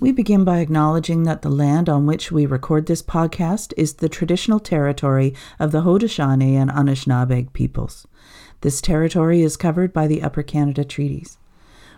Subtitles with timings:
[0.00, 4.08] We begin by acknowledging that the land on which we record this podcast is the
[4.08, 8.06] traditional territory of the Haudenosaunee and Anishinaabe peoples.
[8.60, 11.38] This territory is covered by the Upper Canada Treaties.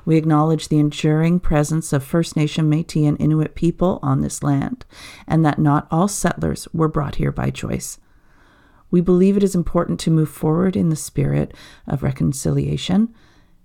[0.07, 4.87] We acknowledge the enduring presence of First Nation, Metis, and Inuit people on this land,
[5.27, 7.99] and that not all settlers were brought here by choice.
[8.91, 11.53] We believe it is important to move forward in the spirit
[11.87, 13.15] of reconciliation,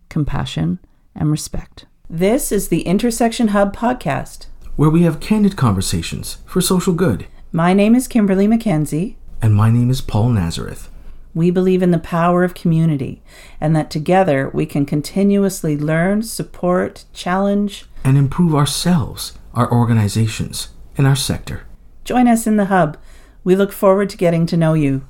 [0.10, 0.80] compassion,
[1.16, 1.86] and respect.
[2.10, 4.46] This is the Intersection Hub podcast,
[4.76, 7.26] where we have candid conversations for social good.
[7.52, 9.16] My name is Kimberly McKenzie.
[9.42, 10.88] And my name is Paul Nazareth.
[11.34, 13.24] We believe in the power of community
[13.60, 20.70] and that together we can continuously learn, support, challenge, and improve ourselves, our organizations,
[21.00, 21.66] and our sector.
[22.04, 22.98] Join us in the Hub.
[23.44, 25.04] We look forward to getting to know you.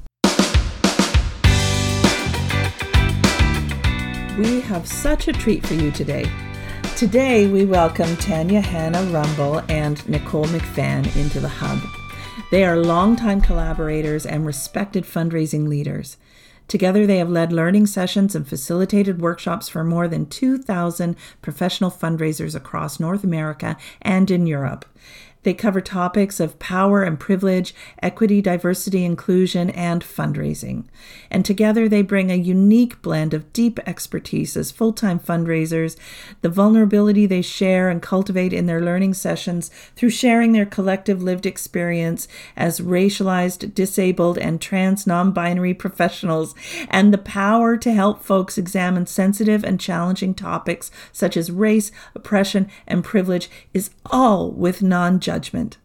[4.37, 6.31] We have such a treat for you today.
[6.97, 11.77] Today, we welcome Tanya Hannah Rumble and Nicole McVan into the Hub.
[12.51, 16.15] They are longtime collaborators and respected fundraising leaders.
[16.69, 22.55] Together, they have led learning sessions and facilitated workshops for more than 2,000 professional fundraisers
[22.55, 24.85] across North America and in Europe.
[25.45, 30.85] They cover topics of power and privilege, equity, diversity, inclusion, and fundraising.
[31.29, 35.97] And together they bring a unique blend of deep expertise as full time fundraisers,
[36.41, 41.45] the vulnerability they share and cultivate in their learning sessions through sharing their collective lived
[41.45, 46.55] experience as racialized, disabled, and trans non binary professionals,
[46.89, 52.67] and the power to help folks examine sensitive and challenging topics such as race, oppression,
[52.87, 55.77] and privilege is all with non judgment judgment.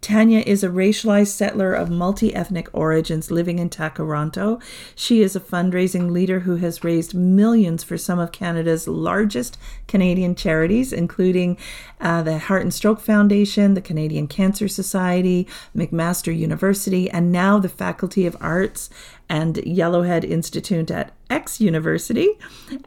[0.00, 4.62] Tanya is a racialized settler of multi ethnic origins living in Tkaronto.
[4.94, 10.34] She is a fundraising leader who has raised millions for some of Canada's largest Canadian
[10.34, 11.58] charities, including
[12.00, 17.68] uh, the Heart and Stroke Foundation, the Canadian Cancer Society, McMaster University, and now the
[17.68, 18.88] Faculty of Arts
[19.30, 22.30] and Yellowhead Institute at X University.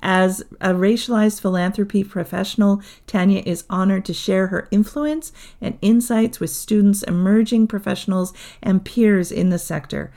[0.02, 6.50] As a racialized philanthropy professional, Tanya is honored to share her influence and insights with
[6.50, 10.12] students, emerging professionals, and peers in the sector.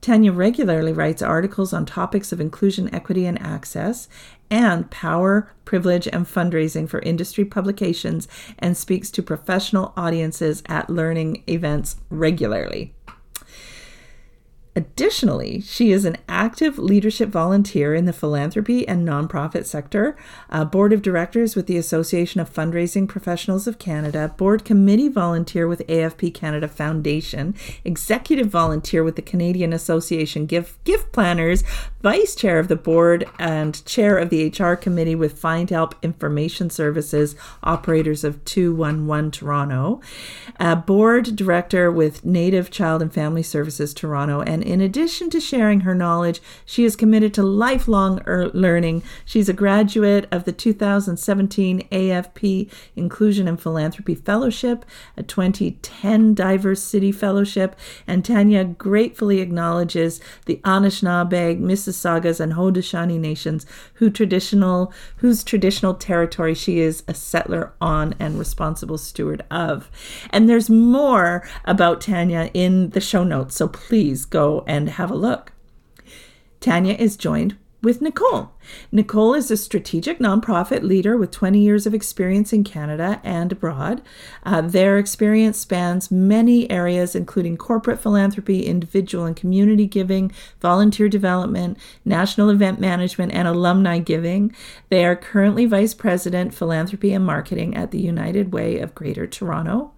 [0.00, 4.08] Tanya regularly writes articles on topics of inclusion, equity, and access,
[4.50, 8.28] and power, privilege, and fundraising for industry publications,
[8.58, 12.94] and speaks to professional audiences at learning events regularly.
[14.78, 20.16] Additionally, she is an active leadership volunteer in the philanthropy and nonprofit sector,
[20.50, 25.66] uh, board of directors with the Association of Fundraising Professionals of Canada, board committee volunteer
[25.66, 31.64] with AFP Canada Foundation, executive volunteer with the Canadian Association Gift, Gift Planners,
[32.00, 36.70] vice chair of the board, and chair of the HR committee with Find Help Information
[36.70, 37.34] Services,
[37.64, 40.00] operators of 211 Toronto,
[40.86, 45.94] board director with Native Child and Family Services Toronto, and in addition to sharing her
[45.94, 49.02] knowledge, she is committed to lifelong er- learning.
[49.24, 54.84] She's a graduate of the 2017 AFP Inclusion and Philanthropy Fellowship,
[55.16, 57.76] a 2010 Diverse City Fellowship,
[58.06, 63.64] and Tanya gratefully acknowledges the Anishinaabe, Mississaugas, and Haudenosaunee nations
[63.94, 69.90] who traditional, whose traditional territory she is a settler on and responsible steward of.
[70.28, 75.16] And there's more about Tanya in the show notes, so please go and have a
[75.16, 75.52] look.
[76.60, 78.50] Tanya is joined with Nicole.
[78.90, 84.02] Nicole is a strategic nonprofit leader with 20 years of experience in Canada and abroad.
[84.44, 91.78] Uh, their experience spans many areas, including corporate philanthropy, individual and community giving, volunteer development,
[92.04, 94.54] national event management, and alumni giving.
[94.88, 99.92] They are currently vice president, philanthropy and marketing at the United Way of Greater Toronto.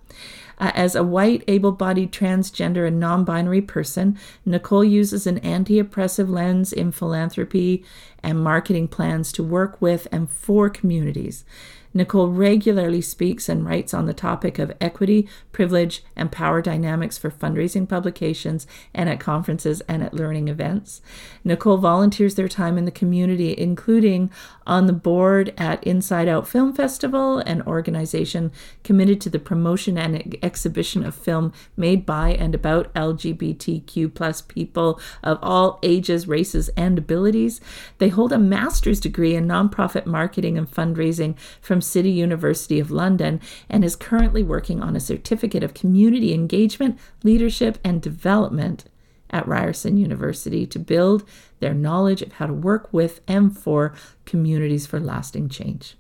[0.61, 5.79] Uh, as a white, able bodied, transgender, and non binary person, Nicole uses an anti
[5.79, 7.83] oppressive lens in philanthropy
[8.23, 11.45] and marketing plans to work with and for communities.
[11.93, 17.31] Nicole regularly speaks and writes on the topic of equity, privilege, and power dynamics for
[17.31, 21.03] fundraising publications and at conferences and at learning events.
[21.43, 24.31] Nicole volunteers their time in the community, including
[24.71, 28.53] on the board at Inside Out Film Festival, an organization
[28.85, 35.01] committed to the promotion and exhibition of film made by and about LGBTQ plus people
[35.25, 37.61] of all ages, races, and abilities.
[37.99, 42.91] They hold a master's degree in nonprofit marketing and fundraising from from City University of
[42.91, 43.41] London
[43.71, 48.85] and is currently working on a certificate of community engagement, leadership, and development
[49.31, 51.25] at Ryerson University to build
[51.61, 53.95] their knowledge of how to work with and for
[54.25, 55.97] communities for lasting change.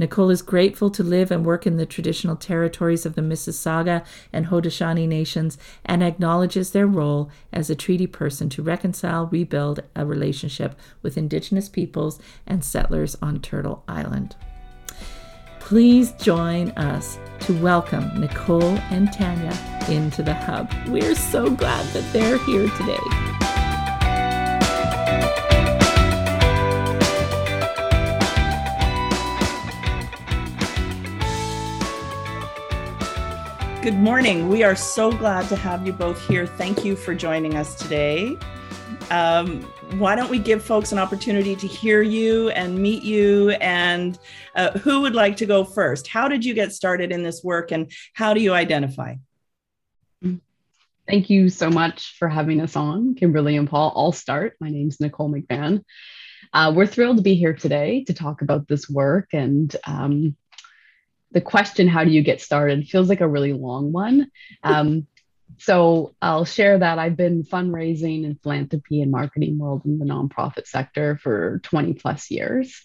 [0.00, 4.02] Nicole is grateful to live and work in the traditional territories of the Mississauga
[4.32, 10.06] and Haudenosaunee nations and acknowledges their role as a treaty person to reconcile, rebuild a
[10.06, 14.36] relationship with Indigenous peoples and settlers on Turtle Island.
[15.70, 19.56] Please join us to welcome Nicole and Tanya
[19.88, 20.68] into the hub.
[20.88, 22.98] We're so glad that they're here today.
[33.80, 34.48] Good morning.
[34.48, 36.48] We are so glad to have you both here.
[36.48, 38.36] Thank you for joining us today.
[39.12, 43.50] Um, why don't we give folks an opportunity to hear you and meet you?
[43.50, 44.18] And
[44.54, 46.06] uh, who would like to go first?
[46.06, 49.16] How did you get started in this work and how do you identify?
[51.08, 53.92] Thank you so much for having us on, Kimberly and Paul.
[53.96, 54.54] I'll start.
[54.60, 55.82] My name is Nicole McVan.
[56.52, 60.36] Uh, we're thrilled to be here today to talk about this work and um,
[61.32, 64.30] the question, how do you get started, feels like a really long one.
[64.62, 65.06] Um,
[65.60, 70.66] so I'll share that I've been fundraising and philanthropy and marketing world in the nonprofit
[70.66, 72.82] sector for 20 plus years.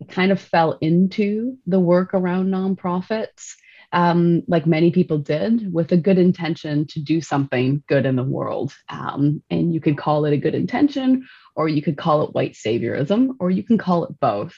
[0.00, 3.54] I kind of fell into the work around nonprofits,
[3.90, 8.22] um, like many people did, with a good intention to do something good in the
[8.22, 8.72] world.
[8.88, 11.26] Um, and you could call it a good intention,
[11.56, 14.54] or you could call it white saviorism, or you can call it both.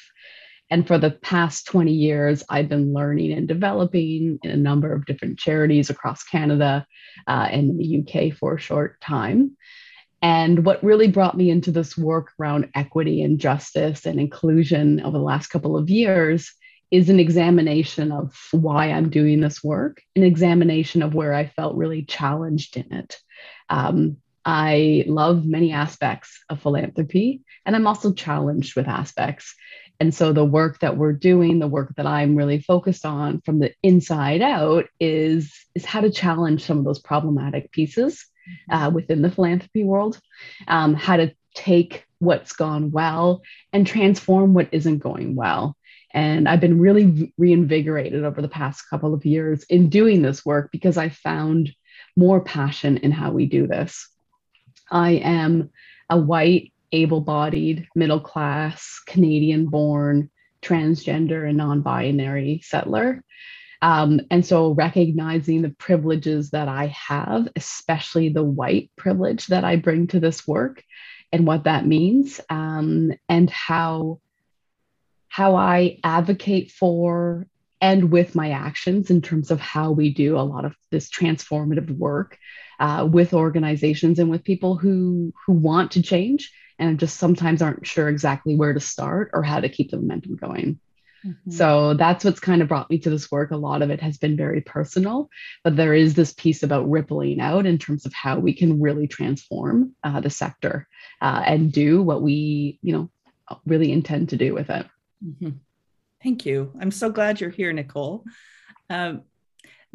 [0.74, 5.06] And for the past 20 years, I've been learning and developing in a number of
[5.06, 6.84] different charities across Canada
[7.28, 9.56] uh, and the UK for a short time.
[10.20, 15.16] And what really brought me into this work around equity and justice and inclusion over
[15.16, 16.52] the last couple of years
[16.90, 21.76] is an examination of why I'm doing this work, an examination of where I felt
[21.76, 23.16] really challenged in it.
[23.70, 29.54] Um, I love many aspects of philanthropy, and I'm also challenged with aspects.
[30.00, 33.60] And so the work that we're doing, the work that I'm really focused on from
[33.60, 38.26] the inside out is, is how to challenge some of those problematic pieces
[38.70, 38.94] uh, mm-hmm.
[38.94, 40.20] within the philanthropy world,
[40.68, 43.42] um, how to take what's gone well
[43.72, 45.76] and transform what isn't going well.
[46.12, 50.70] And I've been really reinvigorated over the past couple of years in doing this work
[50.70, 51.72] because I found
[52.16, 54.08] more passion in how we do this.
[54.90, 55.70] I am
[56.08, 60.30] a white able bodied, middle class, Canadian born,
[60.62, 63.22] transgender, and non binary settler.
[63.82, 69.76] Um, and so recognizing the privileges that I have, especially the white privilege that I
[69.76, 70.82] bring to this work
[71.32, 74.20] and what that means, um, and how,
[75.28, 77.46] how I advocate for
[77.80, 81.90] and with my actions in terms of how we do a lot of this transformative
[81.98, 82.38] work
[82.80, 87.86] uh, with organizations and with people who who want to change and just sometimes aren't
[87.86, 90.80] sure exactly where to start or how to keep the momentum going.
[91.24, 91.50] Mm-hmm.
[91.50, 93.50] So that's what's kind of brought me to this work.
[93.50, 95.30] A lot of it has been very personal,
[95.62, 99.06] but there is this piece about rippling out in terms of how we can really
[99.06, 100.86] transform uh, the sector
[101.22, 103.10] uh, and do what we, you know,
[103.64, 104.86] really intend to do with it.
[105.24, 105.50] Mm-hmm.
[106.22, 106.72] Thank you.
[106.80, 108.24] I'm so glad you're here, Nicole.
[108.90, 109.22] Um,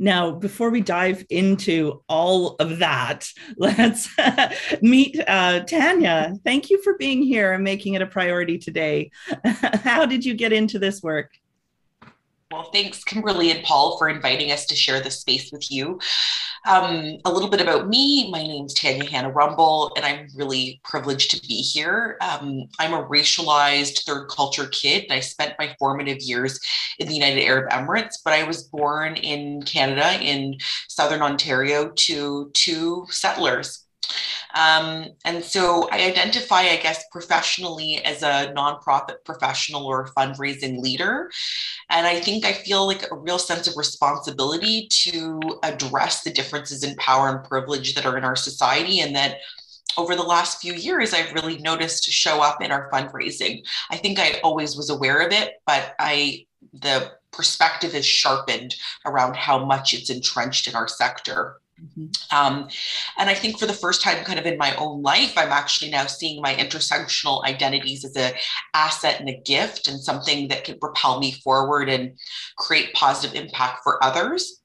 [0.01, 4.09] now, before we dive into all of that, let's
[4.81, 6.35] meet uh, Tanya.
[6.45, 9.11] Thank you for being here and making it a priority today.
[9.45, 11.33] How did you get into this work?
[12.51, 15.99] Well, thanks, Kimberly and Paul, for inviting us to share this space with you.
[16.67, 18.31] Um, a little bit about me.
[18.31, 22.17] My name is Tanya Hannah Rumble, and I'm really privileged to be here.
[22.21, 26.59] Um, I'm a racialized third culture kid, and I spent my formative years
[26.97, 32.49] in the United Arab Emirates, but I was born in Canada, in Southern Ontario, to
[32.55, 33.85] two settlers.
[34.55, 41.29] Um, and so I identify, I guess, professionally as a nonprofit professional or fundraising leader.
[41.89, 46.83] And I think I feel like a real sense of responsibility to address the differences
[46.83, 49.37] in power and privilege that are in our society and that
[49.97, 53.63] over the last few years, I've really noticed to show up in our fundraising.
[53.89, 58.75] I think I always was aware of it, but I the perspective is sharpened
[59.05, 61.57] around how much it's entrenched in our sector.
[61.79, 62.35] Mm-hmm.
[62.35, 62.67] Um,
[63.17, 65.91] and I think for the first time, kind of in my own life, I'm actually
[65.91, 68.33] now seeing my intersectional identities as an
[68.73, 72.17] asset and a gift and something that can propel me forward and
[72.57, 74.61] create positive impact for others.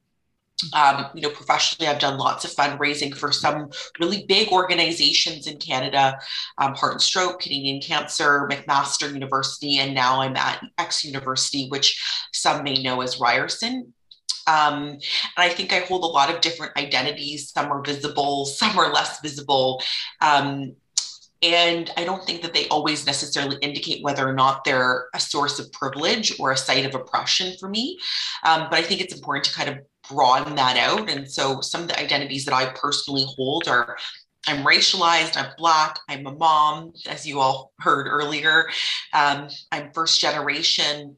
[0.72, 5.58] Um, you know, professionally, I've done lots of fundraising for some really big organizations in
[5.58, 6.16] Canada,
[6.58, 12.00] um, Heart and Stroke, Canadian Cancer, McMaster University, and now I'm at X University, which
[12.32, 13.92] some may know as Ryerson
[14.46, 15.00] um, and
[15.36, 17.50] I think I hold a lot of different identities.
[17.50, 19.82] Some are visible, some are less visible.
[20.20, 20.76] Um,
[21.42, 25.58] And I don't think that they always necessarily indicate whether or not they're a source
[25.58, 27.98] of privilege or a site of oppression for me.
[28.44, 29.78] Um, but I think it's important to kind of
[30.08, 31.10] broaden that out.
[31.10, 33.96] And so some of the identities that I personally hold are
[34.46, 38.68] I'm racialized, I'm Black, I'm a mom, as you all heard earlier.
[39.12, 41.16] Um, I'm first generation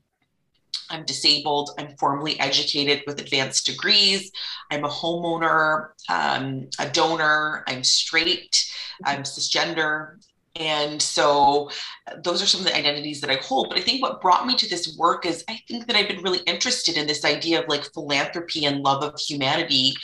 [0.90, 1.70] I'm disabled.
[1.78, 4.30] I'm formally educated with advanced degrees.
[4.70, 7.64] I'm a homeowner, um, a donor.
[7.66, 8.64] I'm straight.
[9.04, 10.16] I'm cisgender.
[10.58, 11.70] And so
[12.22, 13.68] those are some of the identities that I hold.
[13.68, 16.22] But I think what brought me to this work is I think that I've been
[16.22, 19.94] really interested in this idea of like philanthropy and love of humanity.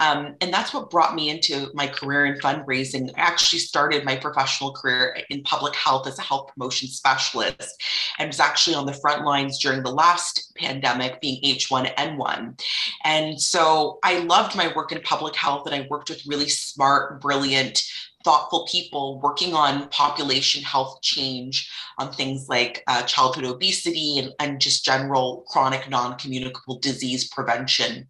[0.00, 3.10] Um, and that's what brought me into my career in fundraising.
[3.16, 7.82] I actually started my professional career in public health as a health promotion specialist
[8.18, 12.60] and was actually on the front lines during the last pandemic, being H1N1.
[13.04, 17.20] And so I loved my work in public health and I worked with really smart,
[17.20, 17.82] brilliant,
[18.24, 24.60] thoughtful people working on population health change on things like uh, childhood obesity and, and
[24.60, 28.06] just general chronic non-communicable disease prevention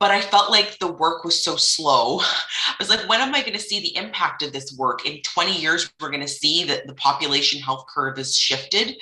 [0.00, 2.20] but I felt like the work was so slow.
[2.20, 5.06] I was like, when am I going to see the impact of this work?
[5.06, 8.96] In 20 years, we're going to see that the population health curve is shifted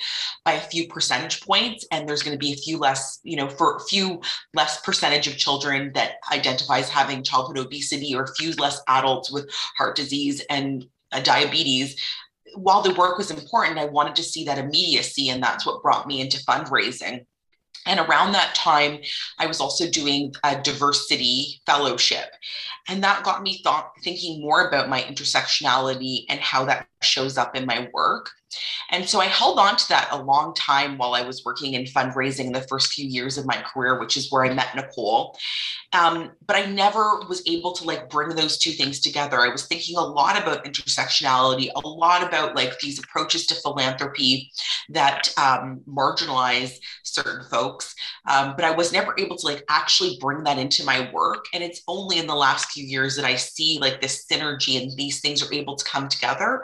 [0.45, 3.49] by a few percentage points, and there's going to be a few less, you know,
[3.49, 4.21] for a few
[4.53, 9.49] less percentage of children that identifies having childhood obesity, or a few less adults with
[9.77, 11.99] heart disease and uh, diabetes
[12.55, 16.07] while the work was important, I wanted to see that immediacy, and that's what brought
[16.07, 17.25] me into fundraising.
[17.85, 18.99] And around that time,
[19.39, 22.29] I was also doing a diversity fellowship.
[22.87, 27.55] And that got me thought, thinking more about my intersectionality and how that shows up
[27.55, 28.29] in my work.
[28.91, 31.85] And so I held on to that a long time while I was working in
[31.85, 35.37] fundraising in the first few years of my career, which is where I met Nicole.
[35.93, 39.39] Um, but I never was able to like bring those two things together.
[39.39, 44.51] I was thinking a lot about intersectionality, a lot about like these approaches to philanthropy
[44.89, 46.77] that um, marginalize
[47.13, 47.93] certain folks.
[48.29, 51.45] Um, but I was never able to like actually bring that into my work.
[51.53, 54.91] And it's only in the last few years that I see like this synergy and
[54.97, 56.63] these things are able to come together.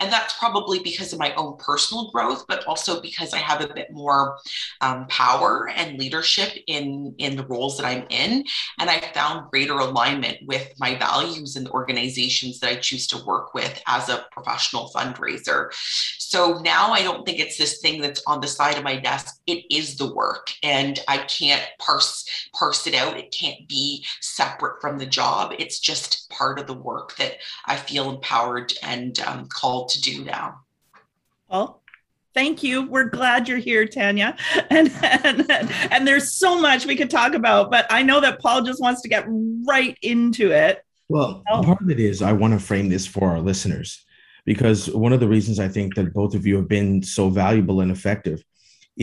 [0.00, 3.72] And that's probably because of my own personal growth, but also because I have a
[3.72, 4.38] bit more
[4.80, 8.44] um, power and leadership in, in the roles that I'm in.
[8.78, 13.24] And I found greater alignment with my values and the organizations that I choose to
[13.24, 15.68] work with as a professional fundraiser.
[16.18, 19.40] So now I don't think it's this thing that's on the side of my desk.
[19.46, 22.24] It is the work, and I can't parse
[22.54, 23.18] parse it out.
[23.18, 25.54] It can't be separate from the job.
[25.58, 27.34] It's just part of the work that
[27.66, 30.60] I feel empowered and um, called to do now.
[31.50, 31.82] Well,
[32.34, 32.88] thank you.
[32.88, 34.36] We're glad you're here, Tanya.
[34.70, 38.62] And, and and there's so much we could talk about, but I know that Paul
[38.62, 39.26] just wants to get
[39.66, 40.82] right into it.
[41.08, 41.62] Well, oh.
[41.62, 44.02] part of it is I want to frame this for our listeners
[44.46, 47.80] because one of the reasons I think that both of you have been so valuable
[47.80, 48.42] and effective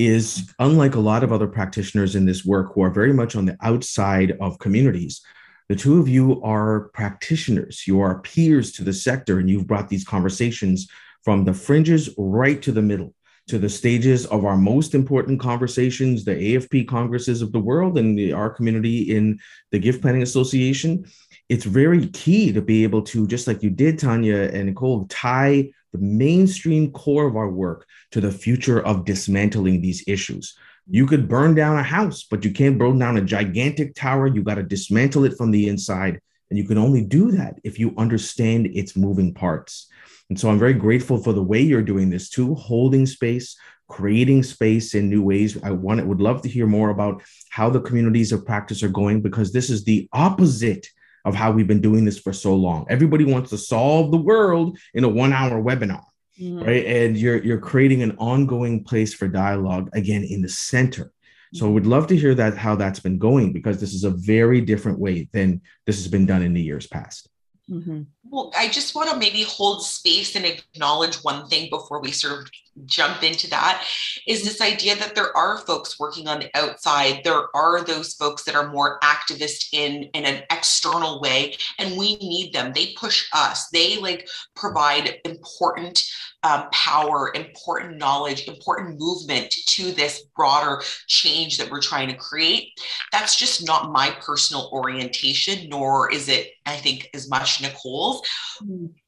[0.08, 3.46] is unlike a lot of other practitioners in this work who are very much on
[3.46, 5.22] the outside of communities,
[5.68, 9.90] the two of you are practitioners, you are peers to the sector, and you've brought
[9.90, 10.88] these conversations
[11.24, 13.14] from the fringes right to the middle
[13.50, 18.18] to the stages of our most important conversations, the AFP congresses of the world and
[18.18, 19.40] the, our community in
[19.72, 21.04] the Gift Planning Association.
[21.50, 25.72] It's very key to be able to, just like you did, Tanya and Nicole, tie
[25.92, 30.56] the mainstream core of our work to the future of dismantling these issues.
[30.90, 34.28] You could burn down a house, but you can't burn down a gigantic tower.
[34.28, 36.20] You got to dismantle it from the inside.
[36.50, 39.88] And you can only do that if you understand its moving parts.
[40.30, 43.56] And so I'm very grateful for the way you're doing this too, holding space,
[43.88, 45.62] creating space in new ways.
[45.64, 49.22] I want would love to hear more about how the communities of practice are going
[49.22, 50.88] because this is the opposite
[51.26, 52.86] of how we've been doing this for so long.
[52.90, 56.04] Everybody wants to solve the world in a one hour webinar.
[56.40, 56.64] Mm-hmm.
[56.64, 56.86] Right.
[56.86, 61.12] And you're you're creating an ongoing place for dialogue again in the center.
[61.54, 64.12] So I would love to hear that how that's been going because this is a
[64.12, 67.28] very different way than this has been done in the years past.
[67.70, 68.02] Mm-hmm.
[68.24, 72.42] Well, I just want to maybe hold space and acknowledge one thing before we sort
[72.42, 72.50] of
[72.86, 73.86] jump into that
[74.28, 77.22] is this idea that there are folks working on the outside.
[77.24, 82.16] There are those folks that are more activist in, in an external way, and we
[82.18, 82.72] need them.
[82.74, 86.04] They push us, they like provide important
[86.44, 92.80] um, power, important knowledge, important movement to this broader change that we're trying to create.
[93.12, 98.22] That's just not my personal orientation, nor is it, I think, as much Nicole's.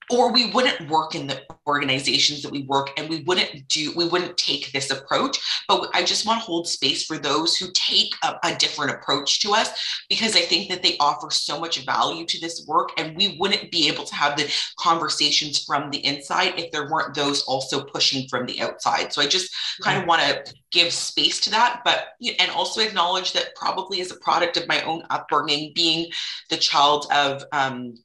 [0.10, 4.08] Or we wouldn't work in the organizations that we work and we wouldn't do we
[4.08, 5.40] wouldn't take this approach.
[5.68, 9.40] But i just want to hold space for those who take a, a, different approach
[9.42, 9.70] to us
[10.10, 13.72] because i think that they offer so much value to this work and we wouldn't
[13.72, 18.28] be able to have the conversations from the inside if there weren't those also pushing
[18.28, 19.14] from the outside.
[19.14, 23.34] So i just kind of want to give space to that but and also acknowledge
[23.34, 26.10] that probably as a product of my own upbringing being
[26.50, 27.96] the child of um,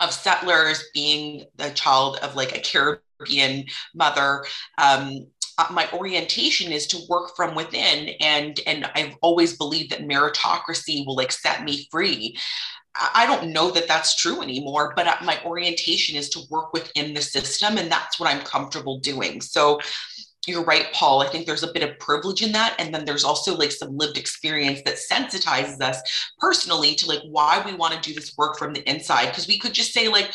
[0.00, 4.44] of settlers being the child of like a Caribbean mother.
[4.78, 5.26] Um,
[5.58, 11.04] uh, my orientation is to work from within and and i've always believed that meritocracy
[11.04, 12.34] will like set me free
[12.94, 17.14] I don't know that that's true anymore, but uh, my orientation is to work within
[17.14, 19.40] the system, and that's what I'm comfortable doing.
[19.40, 19.80] So,
[20.46, 21.20] you're right, Paul.
[21.20, 22.74] I think there's a bit of privilege in that.
[22.78, 26.00] And then there's also like some lived experience that sensitizes us
[26.38, 29.26] personally to like why we want to do this work from the inside.
[29.26, 30.32] Because we could just say, like,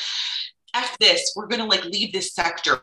[0.76, 2.82] F this, we're going to like leave this sector.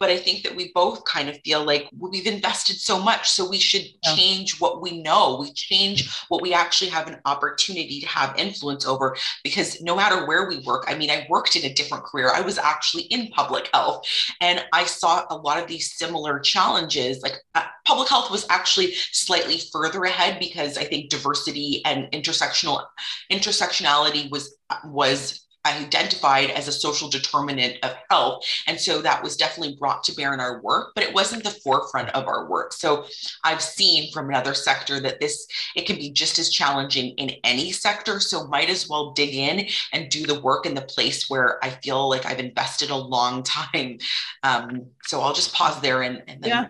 [0.00, 3.30] But I think that we both kind of feel like we've invested so much.
[3.30, 4.14] So we should yeah.
[4.14, 5.38] change what we know.
[5.40, 9.16] We change what we actually have an opportunity to have influence over.
[9.42, 12.30] Because no matter where we work, I mean, I worked in a different career.
[12.32, 14.06] I was actually in public health
[14.40, 17.22] and I saw a lot of these similar challenges.
[17.22, 22.84] Like uh, public health was actually slightly further ahead because I think diversity and intersectional
[23.30, 28.44] intersectionality was was identified as a social determinant of health.
[28.66, 31.50] And so that was definitely brought to bear in our work, but it wasn't the
[31.50, 32.72] forefront of our work.
[32.72, 33.06] So
[33.44, 37.72] I've seen from another sector that this, it can be just as challenging in any
[37.72, 38.20] sector.
[38.20, 41.70] So might as well dig in and do the work in the place where I
[41.70, 43.98] feel like I've invested a long time.
[44.42, 46.50] Um, so I'll just pause there and, and then.
[46.50, 46.66] Yeah.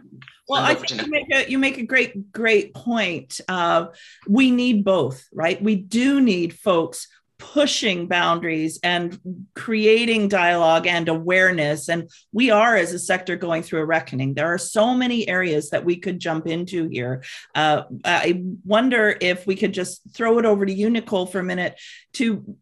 [0.47, 3.41] Well, I think you make a you make a great great point.
[3.49, 3.87] Uh,
[4.29, 5.63] we need both, right?
[5.63, 7.09] We do need folks
[7.53, 9.21] pushing boundaries and
[9.55, 11.89] creating dialogue and awareness.
[11.91, 14.33] And we are, as a sector, going through a reckoning.
[14.33, 17.23] There are so many areas that we could jump into here.
[17.55, 21.45] Uh, I wonder if we could just throw it over to you, Nicole, for a
[21.45, 21.79] minute
[22.15, 22.57] to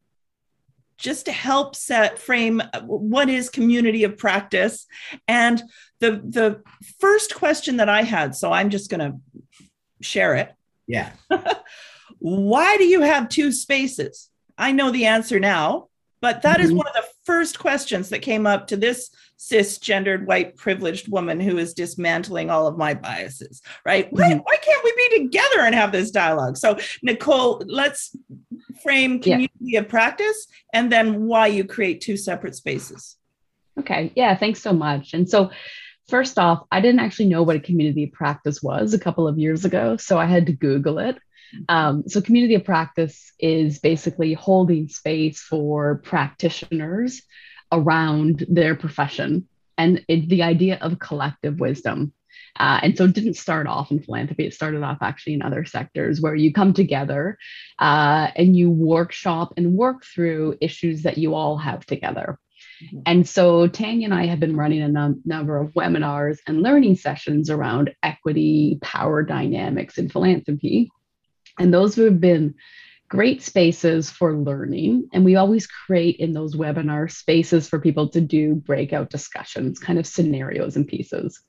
[0.98, 4.86] just to help set frame what is community of practice
[5.26, 5.60] and
[5.98, 6.62] the the
[7.00, 9.18] first question that i had so i'm just going to
[10.00, 10.54] share it
[10.86, 11.10] yeah
[12.20, 14.28] why do you have two spaces
[14.58, 15.88] I know the answer now,
[16.20, 16.64] but that mm-hmm.
[16.64, 21.40] is one of the first questions that came up to this cisgendered white privileged woman
[21.40, 24.16] who is dismantling all of my biases right mm-hmm.
[24.16, 28.16] why, why, can't we be together and have this dialogue so nicole let's
[28.82, 29.80] frame community yeah.
[29.80, 33.16] of practice and then why you create two separate spaces
[33.78, 35.50] okay yeah thanks so much and so
[36.08, 39.38] first off i didn't actually know what a community of practice was a couple of
[39.38, 41.18] years ago so i had to google it
[41.68, 47.22] um, so, community of practice is basically holding space for practitioners
[47.70, 52.12] around their profession and it, the idea of collective wisdom.
[52.58, 54.46] Uh, and so it didn't start off in philanthropy.
[54.46, 57.38] It started off actually in other sectors where you come together
[57.78, 62.38] uh, and you workshop and work through issues that you all have together.
[62.84, 63.00] Mm-hmm.
[63.06, 66.96] And so Tanya and I have been running a num- number of webinars and learning
[66.96, 70.90] sessions around equity, power dynamics, and philanthropy.
[71.58, 72.54] And those have been
[73.08, 75.08] great spaces for learning.
[75.12, 79.98] And we always create in those webinar spaces for people to do breakout discussions, kind
[79.98, 81.42] of scenarios and pieces.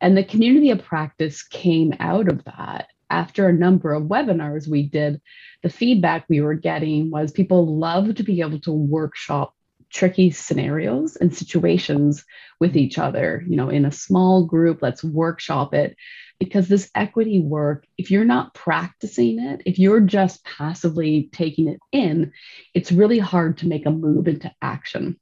[0.00, 2.88] And the community of practice came out of that.
[3.10, 5.20] After a number of webinars we did,
[5.64, 9.52] the feedback we were getting was people love to be able to workshop
[9.90, 12.24] tricky scenarios and situations
[12.60, 15.96] with each other you know in a small group let's workshop it
[16.40, 21.78] because this equity work, if you're not practicing it, if you're just passively taking it
[21.92, 22.32] in,
[22.74, 25.20] it's really hard to make a move into action.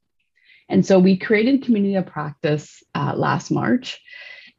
[0.68, 4.00] And so we created community of practice uh, last March,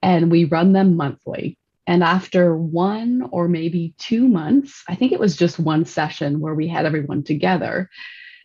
[0.01, 1.57] and we run them monthly.
[1.87, 6.53] And after one or maybe two months, I think it was just one session where
[6.53, 7.89] we had everyone together,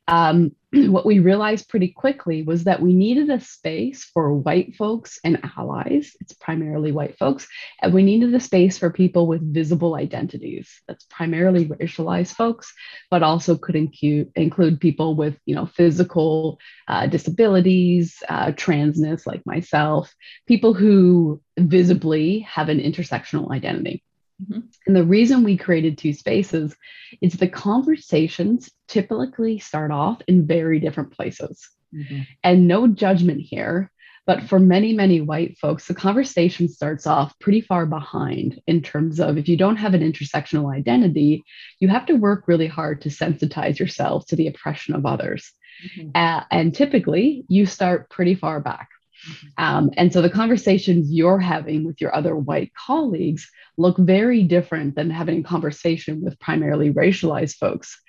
[0.09, 5.19] um, what we realized pretty quickly was that we needed a space for white folks
[5.25, 6.17] and allies.
[6.21, 7.47] It's primarily white folks.
[7.81, 10.71] And we needed a space for people with visible identities.
[10.89, 12.73] That's primarily racialized folks,
[13.11, 19.45] but also could include, include people with you know, physical uh, disabilities, uh, transness like
[19.47, 20.13] myself,
[20.47, 24.03] people who visibly have an intersectional identity.
[24.45, 24.61] Mm-hmm.
[24.87, 26.75] And the reason we created two spaces
[27.21, 31.69] is the conversations typically start off in very different places.
[31.95, 32.21] Mm-hmm.
[32.43, 33.91] And no judgment here,
[34.27, 39.21] but for many, many white folks, the conversation starts off pretty far behind in terms
[39.21, 41.45] of if you don't have an intersectional identity,
[41.79, 45.53] you have to work really hard to sensitize yourself to the oppression of others.
[45.99, 46.11] Mm-hmm.
[46.15, 48.89] Uh, and typically, you start pretty far back.
[49.29, 49.65] Mm-hmm.
[49.65, 54.95] Um, and so the conversations you're having with your other white colleagues look very different
[54.95, 58.01] than having a conversation with primarily racialized folks.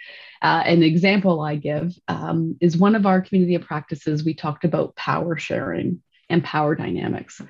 [0.41, 4.63] Uh, an example I give um, is one of our community of practices, we talked
[4.63, 7.41] about power sharing and power dynamics.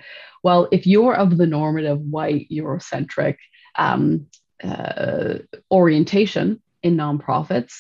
[0.44, 3.38] Well, if you're of the normative white Eurocentric
[3.76, 4.28] um,
[4.64, 5.40] uh,
[5.72, 7.74] orientation in nonprofits,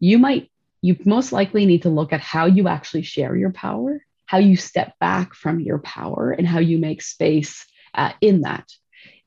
[0.00, 0.50] you might,
[0.82, 4.56] you most likely need to look at how you actually share your power, how you
[4.56, 8.68] step back from your power, and how you make space uh, in that.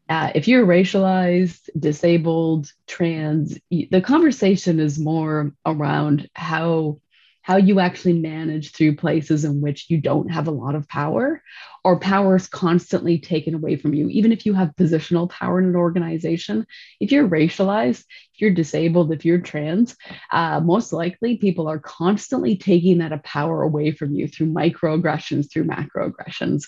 [0.09, 6.99] Uh, if you're racialized, disabled, trans, the conversation is more around how
[7.47, 11.41] how you actually manage through places in which you don't have a lot of power
[11.85, 14.09] or power is constantly taken away from you.
[14.09, 16.67] Even if you have positional power in an organization
[16.99, 19.95] if you're racialized if you're disabled if you're trans
[20.33, 25.63] uh, most likely people are constantly taking that power away from you through microaggressions through
[25.63, 26.63] macroaggressions.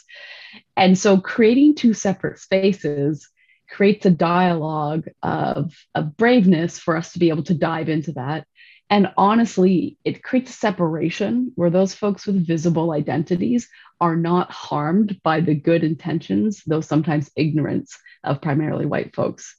[0.78, 3.30] And so creating two separate spaces
[3.70, 8.48] creates a dialogue of, of braveness for us to be able to dive into that
[8.90, 13.70] and honestly, it creates separation where those folks with visible identities
[14.02, 19.56] are not harmed by the good intentions, though sometimes ignorance of primarily white folks.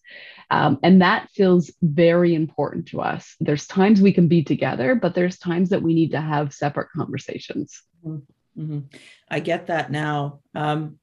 [0.51, 3.37] Um, and that feels very important to us.
[3.39, 6.89] There's times we can be together, but there's times that we need to have separate
[6.91, 7.83] conversations.
[8.05, 8.81] Mm-hmm.
[9.29, 10.41] I get that now.
[10.57, 10.99] Um,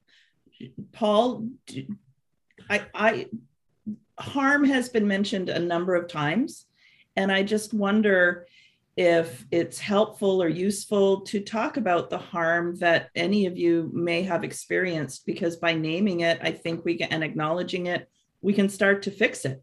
[0.92, 1.48] Paul,
[2.68, 3.26] I, I,
[4.18, 6.66] harm has been mentioned a number of times.
[7.18, 8.46] And I just wonder
[8.96, 14.22] if it's helpful or useful to talk about the harm that any of you may
[14.22, 18.08] have experienced, because by naming it, I think we can, and acknowledging it,
[18.40, 19.60] we can start to fix it.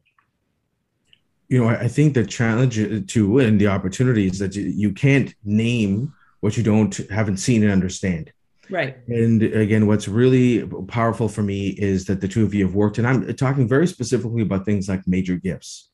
[1.47, 2.75] You know, I think the challenge
[3.13, 7.71] to and the opportunity is that you can't name what you don't haven't seen and
[7.71, 8.33] understand.
[8.69, 8.97] Right.
[9.07, 12.97] And again, what's really powerful for me is that the two of you have worked,
[12.97, 15.91] and I'm talking very specifically about things like major gifts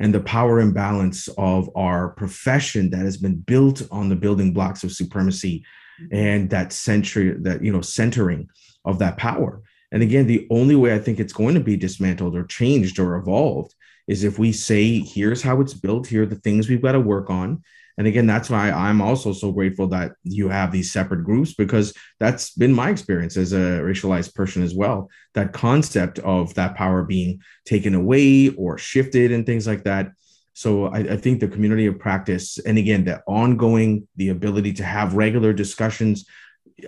[0.00, 4.82] and the power imbalance of our profession that has been built on the building blocks
[4.82, 5.64] of supremacy
[6.02, 6.14] mm-hmm.
[6.14, 8.48] and that century that you know centering
[8.84, 9.62] of that power.
[9.92, 13.16] And again the only way i think it's going to be dismantled or changed or
[13.16, 13.74] evolved
[14.10, 16.06] is if we say here's how it's built.
[16.06, 17.62] Here are the things we've got to work on
[18.00, 21.92] and again, that's why I'm also so grateful that you have these separate groups because
[22.18, 25.10] that's been my experience as a racialized person as well.
[25.34, 30.12] That concept of that power being taken away or shifted and things like that.
[30.54, 34.82] So I, I think the community of practice, and again, the ongoing, the ability to
[34.82, 36.24] have regular discussions.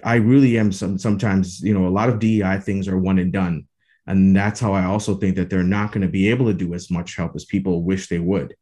[0.03, 3.31] I really am some sometimes, you know, a lot of DEI things are one and
[3.31, 3.67] done.
[4.07, 6.73] And that's how I also think that they're not going to be able to do
[6.73, 8.55] as much help as people wish they would.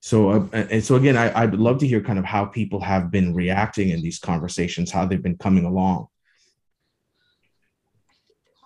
[0.00, 3.10] So, uh, and so again, I, I'd love to hear kind of how people have
[3.10, 6.06] been reacting in these conversations, how they've been coming along.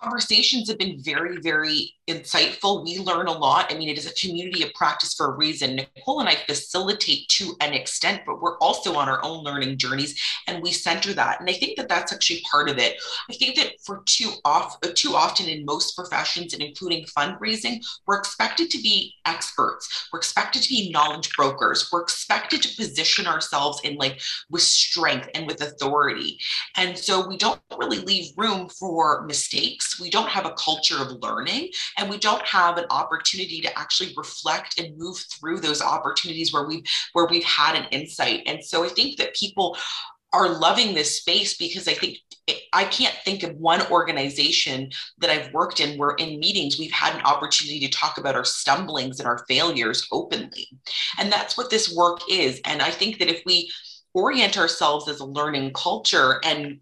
[0.01, 2.83] Conversations have been very, very insightful.
[2.83, 3.71] We learn a lot.
[3.73, 5.75] I mean, it is a community of practice for a reason.
[5.75, 10.19] Nicole and I facilitate to an extent, but we're also on our own learning journeys
[10.47, 11.39] and we center that.
[11.39, 13.01] And I think that that's actually part of it.
[13.29, 18.19] I think that for too, off, too often in most professions and including fundraising, we're
[18.19, 20.09] expected to be experts.
[20.11, 21.89] We're expected to be knowledge brokers.
[21.91, 26.39] We're expected to position ourselves in like with strength and with authority.
[26.75, 31.21] And so we don't really leave room for mistakes we don't have a culture of
[31.21, 36.53] learning, and we don't have an opportunity to actually reflect and move through those opportunities
[36.53, 38.41] where we've where we've had an insight.
[38.45, 39.77] And so I think that people
[40.33, 42.17] are loving this space because I think
[42.73, 47.15] I can't think of one organization that I've worked in where in meetings we've had
[47.15, 50.67] an opportunity to talk about our stumblings and our failures openly.
[51.19, 52.59] And that's what this work is.
[52.65, 53.71] And I think that if we
[54.13, 56.79] orient ourselves as a learning culture and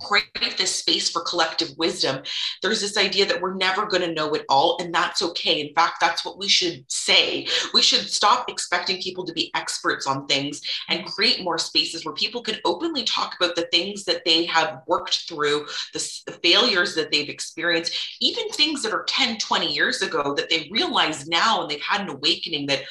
[0.00, 2.22] create this space for collective wisdom,
[2.62, 5.60] there's this idea that we're never going to know it all, and that's okay.
[5.60, 7.46] In fact, that's what we should say.
[7.74, 12.14] We should stop expecting people to be experts on things and create more spaces where
[12.14, 16.94] people can openly talk about the things that they have worked through, the, the failures
[16.94, 21.60] that they've experienced, even things that are 10, 20 years ago that they realize now
[21.60, 22.82] and they've had an awakening that,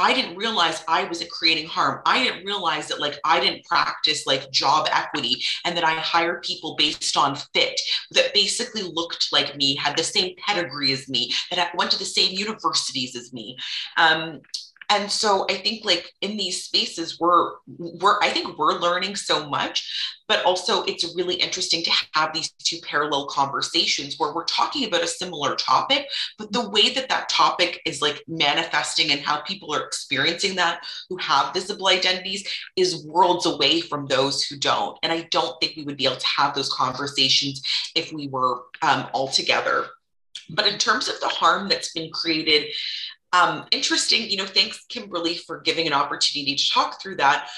[0.00, 2.00] I didn't realize I was creating harm.
[2.06, 6.42] I didn't realize that like I didn't practice like job equity and that I hired
[6.42, 7.78] people based on fit
[8.12, 12.04] that basically looked like me, had the same pedigree as me, that went to the
[12.04, 13.58] same universities as me.
[13.98, 14.40] Um,
[14.90, 19.48] and so i think like in these spaces we're we're i think we're learning so
[19.48, 24.86] much but also it's really interesting to have these two parallel conversations where we're talking
[24.86, 26.06] about a similar topic
[26.38, 30.84] but the way that that topic is like manifesting and how people are experiencing that
[31.08, 34.98] who have visible identities is worlds away from those who don't.
[35.02, 37.62] And i don't think we would be able to have those conversations
[37.94, 39.86] if we were um, all together.
[40.48, 42.72] But in terms of the harm that's been created
[43.32, 47.48] um, interesting, you know, thanks, Kimberly, for giving an opportunity to talk through that.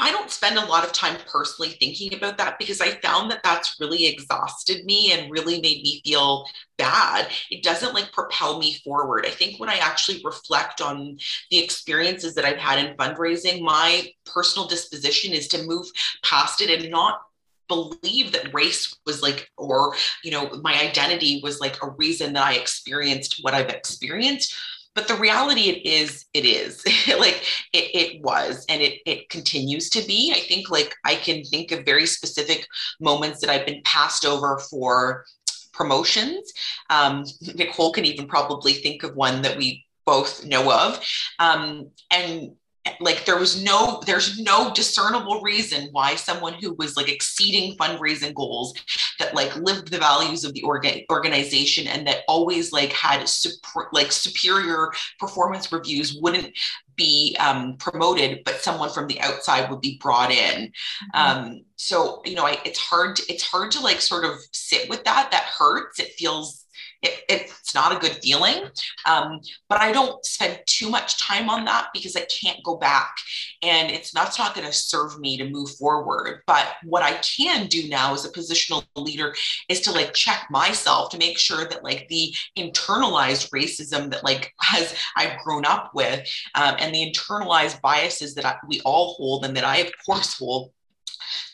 [0.00, 3.42] I don't spend a lot of time personally thinking about that because I found that
[3.44, 6.46] that's really exhausted me and really made me feel
[6.78, 7.28] bad.
[7.50, 9.26] It doesn't like propel me forward.
[9.26, 11.18] I think when I actually reflect on
[11.50, 15.86] the experiences that I've had in fundraising, my personal disposition is to move
[16.24, 17.20] past it and not
[17.68, 22.44] believe that race was like or you know my identity was like a reason that
[22.44, 24.56] i experienced what i've experienced
[24.94, 26.84] but the reality it is it is.
[27.20, 30.32] Like it, it was and it, it continues to be.
[30.34, 32.66] I think like i can think of very specific
[33.00, 35.24] moments that i've been passed over for
[35.72, 36.52] promotions.
[36.90, 37.24] Um,
[37.54, 41.00] nicole can even probably think of one that we both know of.
[41.38, 42.52] Um, and
[43.00, 48.34] like there was no there's no discernible reason why someone who was like exceeding fundraising
[48.34, 48.74] goals
[49.18, 53.88] that like lived the values of the orga- organization and that always like had super,
[53.92, 56.56] like superior performance reviews wouldn't
[56.96, 60.72] be um, promoted but someone from the outside would be brought in.
[61.14, 61.38] Mm-hmm.
[61.38, 64.88] um, so you know I, it's hard to, it's hard to like sort of sit
[64.88, 65.30] with that.
[65.30, 65.98] That hurts.
[65.98, 66.59] It feels
[67.02, 68.64] it, it's not a good feeling.
[69.06, 73.16] Um, but I don't spend too much time on that because I can't go back
[73.62, 76.42] and it's not, not going to serve me to move forward.
[76.46, 79.34] But what I can do now as a positional leader
[79.68, 84.52] is to like check myself to make sure that like the internalized racism that like
[84.60, 89.44] has I've grown up with um, and the internalized biases that I, we all hold
[89.44, 90.72] and that I of course hold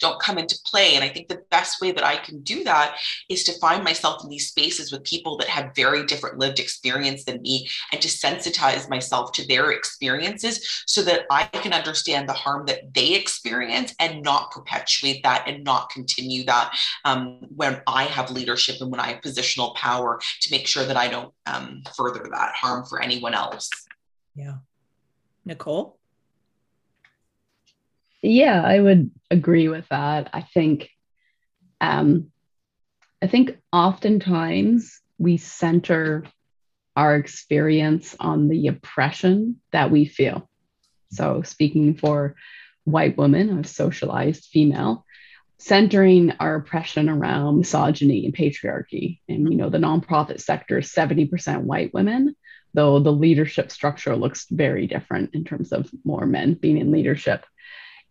[0.01, 0.95] don't come into play.
[0.95, 2.97] And I think the best way that I can do that
[3.29, 7.25] is to find myself in these spaces with people that have very different lived experience
[7.25, 12.33] than me and to sensitize myself to their experiences so that I can understand the
[12.33, 18.05] harm that they experience and not perpetuate that and not continue that um, when I
[18.05, 21.83] have leadership and when I have positional power to make sure that I don't um,
[21.97, 23.71] further that harm for anyone else.
[24.35, 24.57] Yeah.
[25.45, 25.99] Nicole?
[28.27, 30.31] Yeah, I would agree with that.
[30.33, 30.91] I think
[31.81, 32.33] um,
[33.23, 36.25] I think oftentimes we center
[36.97, 40.49] our experience on the oppression that we feel.
[41.13, 42.35] So speaking for
[42.85, 45.05] white women, a socialized female,
[45.59, 49.21] centering our oppression around misogyny and patriarchy.
[49.29, 52.35] And you know, the nonprofit sector is 70% white women,
[52.75, 57.47] though the leadership structure looks very different in terms of more men being in leadership.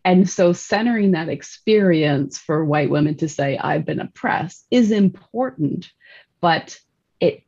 [0.05, 5.91] And so centering that experience for white women to say, I've been oppressed is important,
[6.39, 6.79] but
[7.19, 7.41] it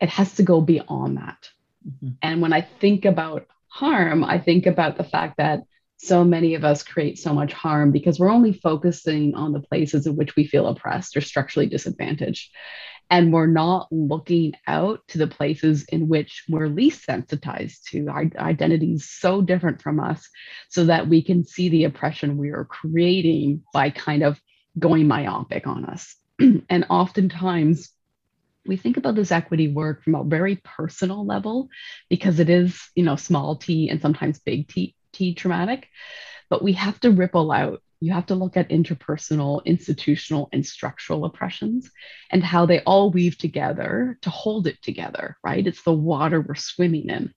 [0.00, 1.50] it has to go beyond that.
[1.86, 2.08] Mm-hmm.
[2.22, 5.60] And when I think about harm, I think about the fact that
[5.98, 10.06] so many of us create so much harm because we're only focusing on the places
[10.06, 12.50] in which we feel oppressed or structurally disadvantaged
[13.12, 18.08] and we're not looking out to the places in which we're least sensitized to.
[18.08, 20.30] Identities so different from us
[20.70, 24.40] so that we can see the oppression we are creating by kind of
[24.78, 26.16] going myopic on us.
[26.70, 27.90] And oftentimes
[28.64, 31.68] we think about this equity work from a very personal level
[32.08, 35.88] because it is you know small t and sometimes big t, t traumatic
[36.48, 41.24] but we have to ripple out you have to look at interpersonal, institutional, and structural
[41.24, 41.88] oppressions
[42.30, 45.64] and how they all weave together to hold it together, right?
[45.64, 47.32] It's the water we're swimming in.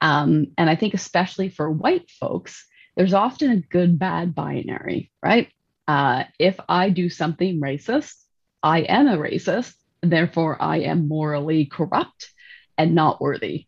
[0.00, 2.66] Um, and I think, especially for white folks,
[2.96, 5.52] there's often a good bad binary, right?
[5.86, 8.14] Uh, if I do something racist,
[8.62, 12.30] I am a racist, therefore I am morally corrupt
[12.78, 13.67] and not worthy.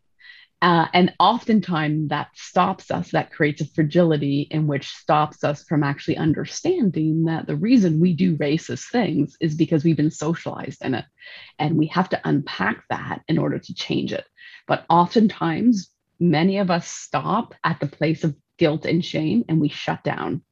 [0.61, 5.83] Uh, and oftentimes that stops us, that creates a fragility in which stops us from
[5.83, 10.93] actually understanding that the reason we do racist things is because we've been socialized in
[10.93, 11.05] it.
[11.57, 14.25] And we have to unpack that in order to change it.
[14.67, 19.69] But oftentimes, many of us stop at the place of guilt and shame and we
[19.69, 20.43] shut down.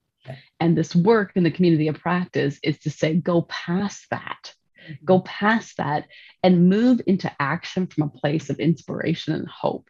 [0.60, 4.54] And this work in the community of practice is to say, go past that.
[4.84, 5.06] Mm-hmm.
[5.06, 6.08] Go past that
[6.44, 9.90] and move into action from a place of inspiration and hope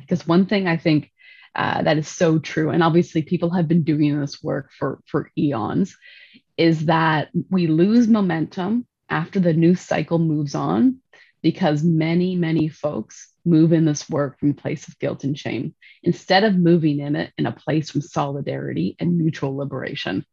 [0.00, 1.10] because one thing I think
[1.54, 5.30] uh, that is so true, and obviously people have been doing this work for, for
[5.36, 5.96] eons,
[6.56, 10.98] is that we lose momentum after the news cycle moves on
[11.42, 15.74] because many, many folks move in this work from a place of guilt and shame
[16.02, 20.24] instead of moving in it in a place from solidarity and mutual liberation.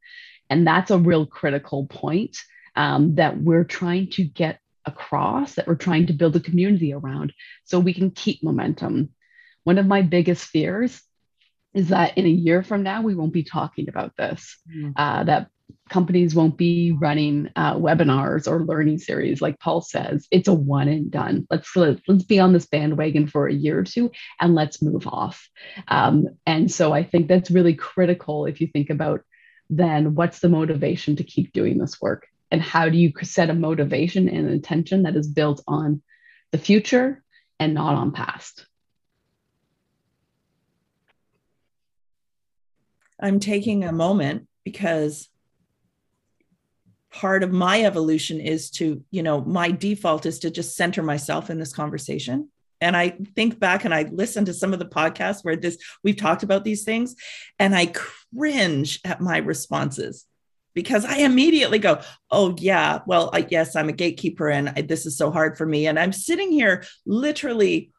[0.49, 2.37] And that's a real critical point
[2.75, 7.33] um, that we're trying to get across, that we're trying to build a community around
[7.63, 9.09] so we can keep momentum.
[9.65, 11.01] One of my biggest fears
[11.73, 14.93] is that in a year from now, we won't be talking about this, mm.
[14.95, 15.49] uh, that
[15.89, 19.41] companies won't be running uh, webinars or learning series.
[19.41, 21.45] Like paul says it's a one and done.
[21.49, 25.49] Let's let's be on this bandwagon for a year or two and let's move off.
[25.87, 29.21] Um, and so i think that's really critical if you think about
[29.69, 32.27] then what's the motivation to keep doing this work?
[32.51, 36.01] And how do you set a motivation and intention that is built on
[36.51, 37.23] the future
[37.59, 38.65] and not on past
[43.19, 45.29] i'm taking a moment because
[47.15, 51.49] part of my evolution is to you know my default is to just center myself
[51.49, 52.49] in this conversation.
[52.81, 56.17] And i think back and i listen to some of the podcasts where this we've
[56.17, 57.15] talked about these things
[57.57, 60.25] and i cringe at my responses
[60.73, 62.01] because i immediately go
[62.31, 65.65] oh yeah well I, yes i'm a gatekeeper and I, this is so hard for
[65.65, 65.87] me.
[65.87, 67.91] And i'm sitting here literally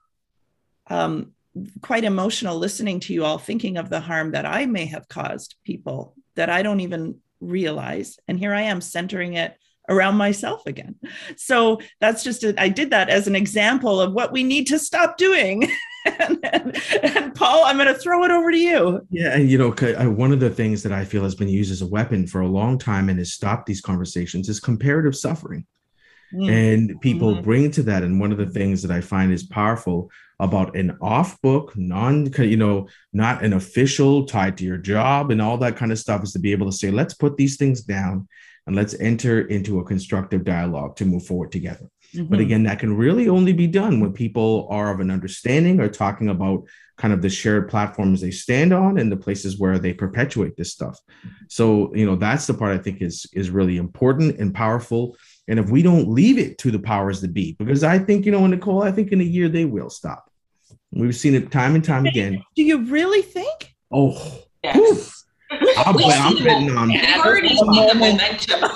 [0.88, 1.32] um,
[1.80, 5.54] quite emotional listening to you all thinking of the harm that i may have caused
[5.64, 8.18] people that i don't even realize.
[8.28, 9.56] And here I am centering it
[9.88, 10.96] around myself again.
[11.36, 14.78] So that's just, a, I did that as an example of what we need to
[14.78, 15.70] stop doing.
[16.04, 19.06] and, and, and, Paul, I'm going to throw it over to you.
[19.10, 19.36] Yeah.
[19.36, 19.70] And, you know,
[20.10, 22.48] one of the things that I feel has been used as a weapon for a
[22.48, 25.64] long time and has stopped these conversations is comparative suffering.
[26.34, 26.50] Mm.
[26.50, 27.44] And people mm.
[27.44, 28.02] bring to that.
[28.02, 32.30] And one of the things that I find is powerful about an off book, non,
[32.38, 36.22] you know, not an official tied to your job and all that kind of stuff
[36.22, 38.28] is to be able to say, let's put these things down
[38.66, 41.86] and let's enter into a constructive dialogue to move forward together.
[42.14, 42.26] Mm-hmm.
[42.30, 45.88] But again, that can really only be done when people are of an understanding or
[45.88, 46.64] talking about
[46.96, 50.72] kind of the shared platforms they stand on and the places where they perpetuate this
[50.72, 50.98] stuff.
[51.48, 55.16] So, you know, that's the part I think is is really important and powerful
[55.48, 58.32] and if we don't leave it to the powers that be, because I think, you
[58.32, 60.30] know, Nicole, I think in a year they will stop.
[60.92, 62.42] We've seen it time and time again.
[62.54, 63.74] Do you really think?
[63.92, 65.24] Oh, yes.
[65.50, 68.70] I'll, I'm betting on We've already seen the momentum.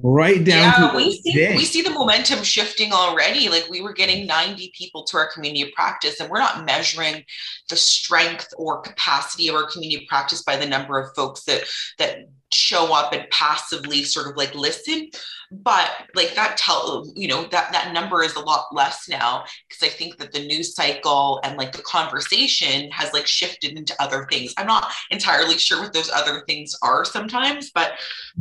[0.00, 3.48] right down yeah, we see, we see the momentum shifting already.
[3.48, 7.24] Like we were getting 90 people to our community of practice, and we're not measuring
[7.70, 11.64] the strength or capacity of our community of practice by the number of folks that
[11.98, 15.10] that show up and passively sort of like listen.
[15.50, 19.82] But like that tell you know that that number is a lot less now because
[19.82, 24.26] i think that the news cycle and like the conversation has like shifted into other
[24.30, 24.54] things.
[24.56, 27.92] I'm not entirely sure what those other things are sometimes but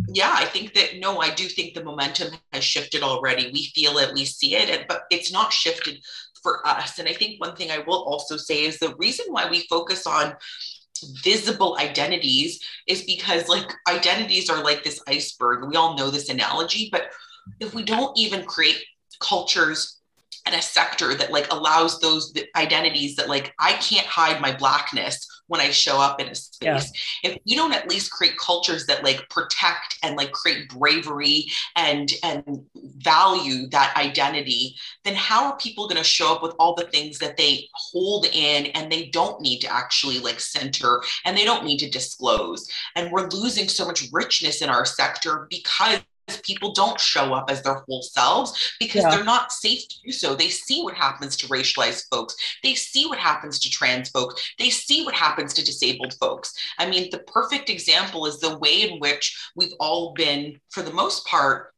[0.08, 3.52] yeah i think that no i do think the momentum has shifted already.
[3.54, 6.00] We feel it we see it and, but it's not shifted
[6.42, 7.00] for us.
[7.00, 10.08] And i think one thing i will also say is the reason why we focus
[10.08, 10.36] on
[11.24, 15.68] visible identities is because like identities are like this iceberg.
[15.68, 17.10] We all know this analogy, but
[17.60, 18.84] if we don't even create
[19.20, 20.00] cultures
[20.46, 25.28] and a sector that like allows those identities that like I can't hide my blackness
[25.48, 26.92] when I show up in a space.
[27.24, 27.32] Yeah.
[27.32, 32.12] If you don't at least create cultures that like protect and like create bravery and
[32.24, 32.66] and
[32.98, 37.20] value that identity, then how are people going to show up with all the things
[37.20, 41.66] that they hold in and they don't need to actually like center and they don't
[41.66, 42.70] need to disclose?
[42.96, 46.00] And we're losing so much richness in our sector because
[46.44, 49.12] people don't show up as their whole selves because yeah.
[49.12, 50.36] they're not safe to do so.
[50.36, 52.36] They see what happens to racialized folks.
[52.64, 54.42] They see what happens to trans folks.
[54.60, 56.54] They see what happens to disabled folks.
[56.80, 60.94] I mean, the perfect example is the way in which we've all been, for the
[60.94, 61.75] most part,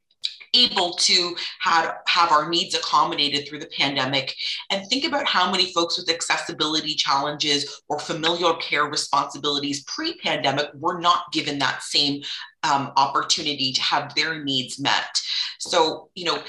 [0.53, 4.35] able to have, have our needs accommodated through the pandemic.
[4.71, 10.99] And think about how many folks with accessibility challenges or familial care responsibilities pre-pandemic were
[10.99, 12.23] not given that same
[12.63, 15.21] um, opportunity to have their needs met.
[15.59, 16.43] So you know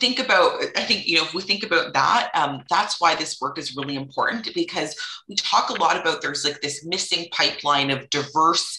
[0.00, 3.40] think about i think you know if we think about that um, that's why this
[3.40, 4.94] work is really important because
[5.28, 8.78] we talk a lot about there's like this missing pipeline of diverse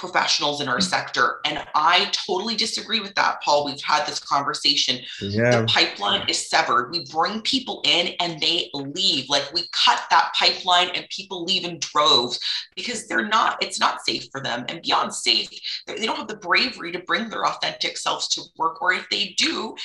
[0.00, 0.82] professionals in our mm.
[0.82, 1.40] sector.
[1.44, 3.66] And I totally disagree with that, Paul.
[3.66, 4.98] We've had this conversation.
[5.20, 5.60] Yeah.
[5.60, 6.90] The pipeline is severed.
[6.90, 9.28] We bring people in and they leave.
[9.28, 12.40] Like we cut that pipeline and people leave in droves
[12.74, 14.64] because they're not, it's not safe for them.
[14.68, 15.50] And beyond safe,
[15.86, 18.80] they don't have the bravery to bring their authentic selves to work.
[18.80, 19.76] Or if they do,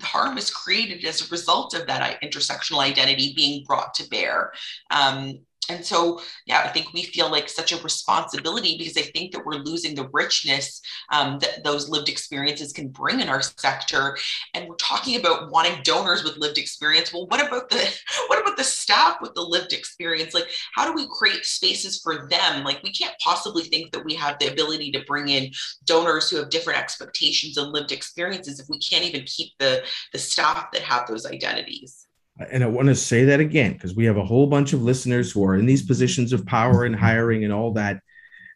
[0.00, 4.52] harm is created as a result of that intersectional identity being brought to bear.
[4.90, 9.32] Um, and so, yeah, I think we feel like such a responsibility because I think
[9.32, 10.80] that we're losing the richness
[11.12, 14.16] um, that those lived experiences can bring in our sector.
[14.54, 17.12] And we're talking about wanting donors with lived experience.
[17.12, 17.86] Well, what about the
[18.28, 20.32] what about the staff with the lived experience?
[20.32, 22.64] Like, how do we create spaces for them?
[22.64, 25.50] Like, we can't possibly think that we have the ability to bring in
[25.84, 30.18] donors who have different expectations and lived experiences if we can't even keep the the
[30.18, 32.07] staff that have those identities
[32.38, 35.32] and I want to say that again because we have a whole bunch of listeners
[35.32, 38.00] who are in these positions of power and hiring and all that.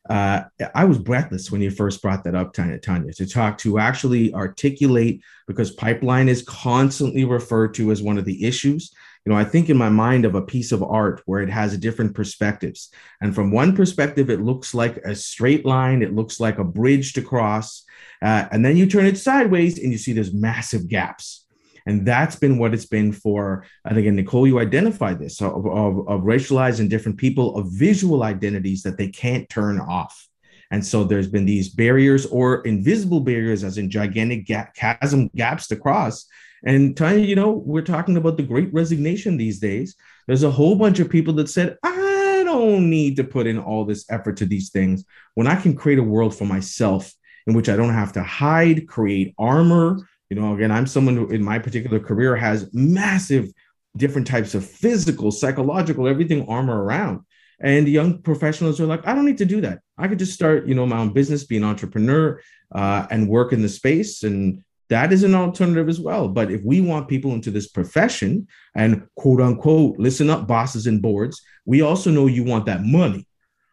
[0.09, 0.43] Uh,
[0.75, 4.35] I was breathless when you first brought that up, Tanya, Tanya, to talk to actually
[4.35, 8.93] articulate because pipeline is constantly referred to as one of the issues.
[9.25, 11.79] You know, I think in my mind of a piece of art where it has
[11.79, 12.91] different perspectives.
[13.21, 17.13] And from one perspective, it looks like a straight line, it looks like a bridge
[17.13, 17.85] to cross.
[18.21, 21.42] Uh, and then you turn it sideways and you see there's massive gaps
[21.87, 25.41] and that's been what it's been for, I think, and again, Nicole, you identified this
[25.41, 30.29] of, of, of racialized and different people of visual identities that they can't turn off.
[30.71, 35.69] And so there's been these barriers or invisible barriers, as in gigantic gap, chasm gaps
[35.69, 36.27] to cross.
[36.65, 39.97] And Tanya, you know, we're talking about the great resignation these days.
[40.27, 43.85] There's a whole bunch of people that said, I don't need to put in all
[43.85, 45.05] this effort to these things
[45.35, 47.13] when I can create a world for myself
[47.47, 49.99] in which I don't have to hide, create armor,
[50.33, 53.53] you know, again, I'm someone who in my particular career has massive
[53.99, 57.21] different types of physical, psychological, everything armor around.
[57.61, 59.81] And young professionals are like, I don't need to do that.
[59.99, 62.41] I could just start, you know, my own business, be an entrepreneur,
[62.75, 64.23] uh, and work in the space.
[64.23, 66.29] And that is an alternative as well.
[66.29, 71.03] But if we want people into this profession and quote unquote, listen up, bosses and
[71.03, 73.29] boards, we also know you want that money,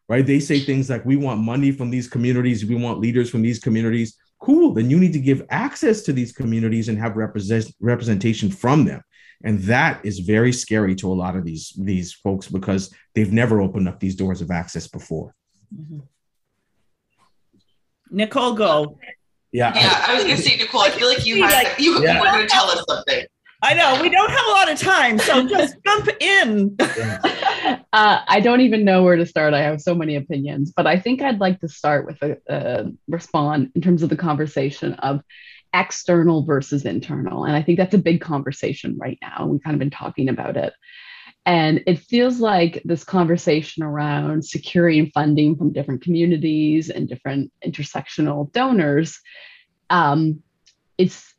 [0.10, 0.26] right?
[0.26, 3.60] They say things like, we want money from these communities, we want leaders from these
[3.60, 4.74] communities cool.
[4.74, 9.02] Then you need to give access to these communities and have represent, representation from them.
[9.44, 13.62] And that is very scary to a lot of these these folks because they've never
[13.62, 15.34] opened up these doors of access before.
[15.74, 16.00] Mm-hmm.
[18.12, 18.98] nicole go.
[19.52, 19.74] Yeah.
[19.76, 22.16] Yeah i was gonna say nicole i feel like you had you, yeah.
[22.16, 23.24] you were gonna tell us something
[23.62, 26.78] I know we don't have a lot of time, so just jump in.
[26.80, 29.54] Uh, I don't even know where to start.
[29.54, 32.86] I have so many opinions, but I think I'd like to start with a, a
[33.08, 35.22] respond in terms of the conversation of
[35.74, 39.48] external versus internal, and I think that's a big conversation right now.
[39.48, 40.74] We've kind of been talking about it.
[41.46, 48.52] And it feels like this conversation around securing funding from different communities and different intersectional
[48.52, 49.20] donors,
[49.90, 50.44] um,
[50.98, 51.34] it's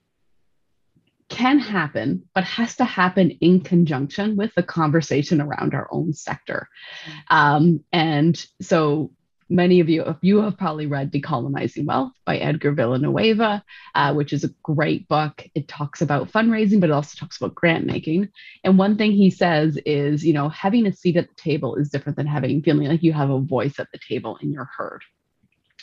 [1.31, 6.69] can happen, but has to happen in conjunction with the conversation around our own sector.
[7.07, 7.37] Mm-hmm.
[7.37, 9.13] Um, and so
[9.49, 13.65] many of you, you have probably read Decolonizing Wealth by Edgar Villanueva,
[13.95, 15.45] uh, which is a great book.
[15.55, 18.29] It talks about fundraising, but it also talks about grant making.
[18.63, 21.91] And one thing he says is, you know, having a seat at the table is
[21.91, 25.03] different than having feeling like you have a voice at the table and you're heard.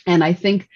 [0.06, 0.68] And I think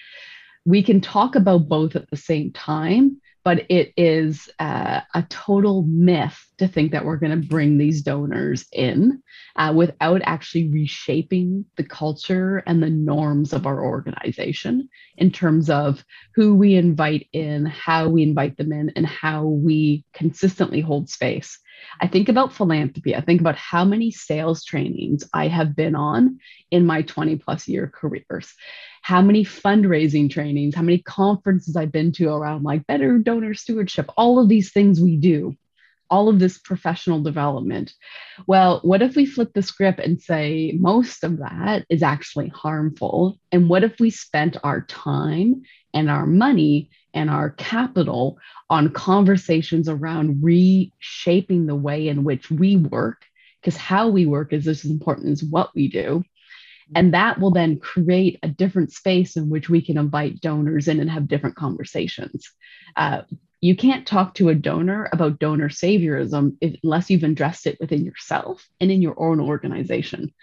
[0.65, 5.83] we can talk about both at the same time but it is uh, a total
[5.83, 9.23] myth to think that we're going to bring these donors in
[9.57, 16.05] uh, without actually reshaping the culture and the norms of our organization in terms of
[16.35, 21.59] who we invite in, how we invite them in, and how we consistently hold space.
[22.01, 23.15] I think about philanthropy.
[23.15, 26.39] I think about how many sales trainings I have been on
[26.71, 28.55] in my 20 plus year careers
[29.03, 34.09] how many fundraising trainings, how many conferences I've been to around like better donor stewardship,
[34.17, 35.57] all of these things we do,
[36.13, 37.95] all of this professional development.
[38.47, 43.39] Well, what if we flip the script and say most of that is actually harmful?
[43.51, 45.63] And what if we spent our time
[45.95, 48.37] and our money and our capital
[48.69, 53.25] on conversations around reshaping the way in which we work?
[53.63, 56.25] Because how we work is as important as what we do.
[56.95, 61.01] And that will then create a different space in which we can invite donors in
[61.01, 62.53] and have different conversations.
[62.97, 63.23] Uh,
[63.63, 68.69] you can't talk to a donor about donor saviorism unless you've addressed it within yourself
[68.81, 70.35] and in your own organization.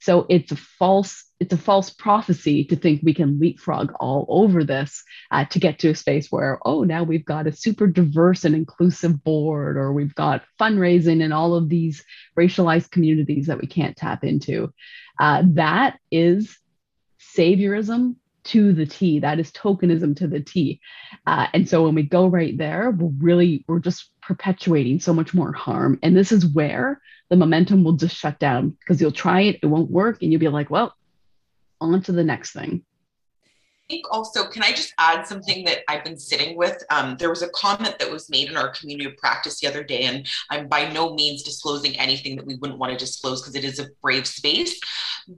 [0.00, 4.64] So it's a false it's a false prophecy to think we can leapfrog all over
[4.64, 8.44] this uh, to get to a space where oh now we've got a super diverse
[8.44, 12.04] and inclusive board or we've got fundraising in all of these
[12.38, 14.72] racialized communities that we can't tap into.
[15.18, 16.56] Uh, that is
[17.36, 18.14] saviorism
[18.48, 19.20] to the T.
[19.20, 20.80] That is tokenism to the T.
[21.26, 25.34] Uh, and so when we go right there, we're really, we're just perpetuating so much
[25.34, 25.98] more harm.
[26.02, 29.66] And this is where the momentum will just shut down because you'll try it, it
[29.66, 30.94] won't work, and you'll be like, well,
[31.80, 32.84] on to the next thing.
[33.88, 36.82] Think also, can I just add something that I've been sitting with?
[36.90, 39.82] Um, there was a comment that was made in our community of practice the other
[39.82, 43.54] day, and I'm by no means disclosing anything that we wouldn't want to disclose because
[43.54, 44.78] it is a brave space.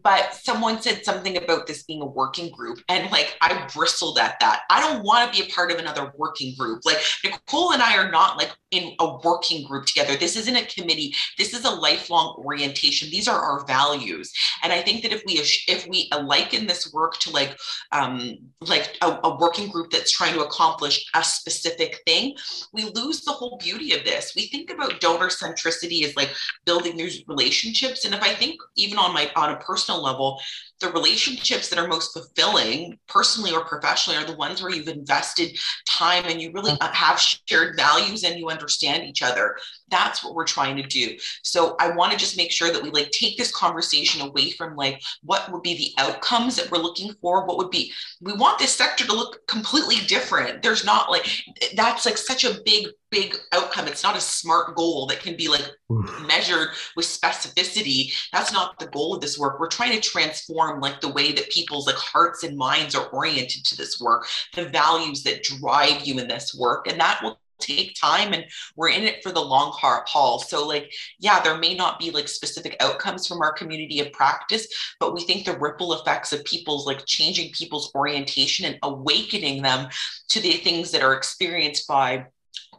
[0.03, 4.39] But someone said something about this being a working group, and like I bristled at
[4.41, 4.63] that.
[4.71, 6.83] I don't want to be a part of another working group.
[6.85, 10.17] Like Nicole and I are not like in a working group together.
[10.17, 11.15] This isn't a committee.
[11.39, 13.11] This is a lifelong orientation.
[13.11, 14.33] These are our values,
[14.63, 15.35] and I think that if we
[15.69, 17.57] if we liken this work to like
[17.93, 22.37] um, like a, a working group that's trying to accomplish a specific thing,
[22.73, 24.35] we lose the whole beauty of this.
[24.37, 26.31] We think about donor centricity as like
[26.65, 30.41] building these relationships, and if I think even on my on a personal level,
[30.81, 35.59] the relationships that are most fulfilling personally or professionally are the ones where you've invested
[35.87, 39.57] time and you really uh, have shared values and you understand each other.
[39.91, 41.17] That's what we're trying to do.
[41.43, 44.75] So i want to just make sure that we like take this conversation away from
[44.77, 47.47] like what would be the outcomes that we're looking for?
[47.47, 50.63] What would be we want this sector to look completely different.
[50.63, 51.27] There's not like
[51.75, 53.89] that's like such a big big outcome.
[53.89, 56.27] It's not a smart goal that can be like Oof.
[56.27, 58.13] measured with specificity.
[58.33, 59.59] That's not the goal of this work.
[59.59, 63.65] We're trying to transform like the way that people's like hearts and minds are oriented
[63.65, 67.95] to this work the values that drive you in this work and that will take
[67.95, 68.45] time and
[68.75, 70.39] we're in it for the long haul.
[70.39, 74.67] So like yeah there may not be like specific outcomes from our community of practice
[74.99, 79.89] but we think the ripple effects of people's like changing people's orientation and awakening them
[80.29, 82.27] to the things that are experienced by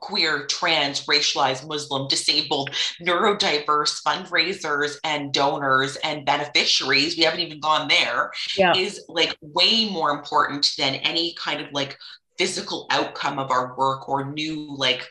[0.02, 2.72] queer, trans, racialized, Muslim, disabled,
[3.02, 8.76] neurodiverse fundraisers and donors and beneficiaries, we haven't even gone there, yeah.
[8.76, 11.97] is like way more important than any kind of like
[12.38, 15.08] physical outcome of our work or new like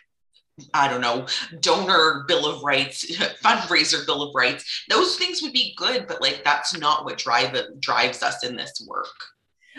[0.74, 1.26] I don't know,
[1.60, 3.10] donor bill of rights,
[3.42, 4.84] fundraiser bill of rights.
[4.90, 8.86] Those things would be good, but like that's not what drive drives us in this
[8.86, 9.06] work.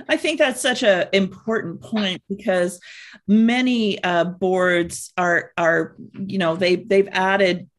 [0.07, 2.79] I think that's such an important point because
[3.27, 7.69] many uh, boards are are you know they they've added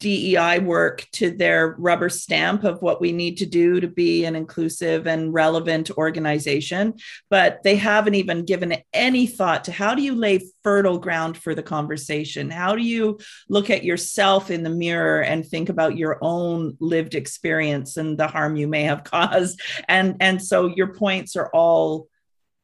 [0.00, 4.34] DEI work to their rubber stamp of what we need to do to be an
[4.34, 6.94] inclusive and relevant organization.
[7.28, 11.54] But they haven't even given any thought to how do you lay fertile ground for
[11.54, 12.50] the conversation?
[12.50, 17.14] How do you look at yourself in the mirror and think about your own lived
[17.14, 19.60] experience and the harm you may have caused?
[19.86, 22.08] And, and so your points are all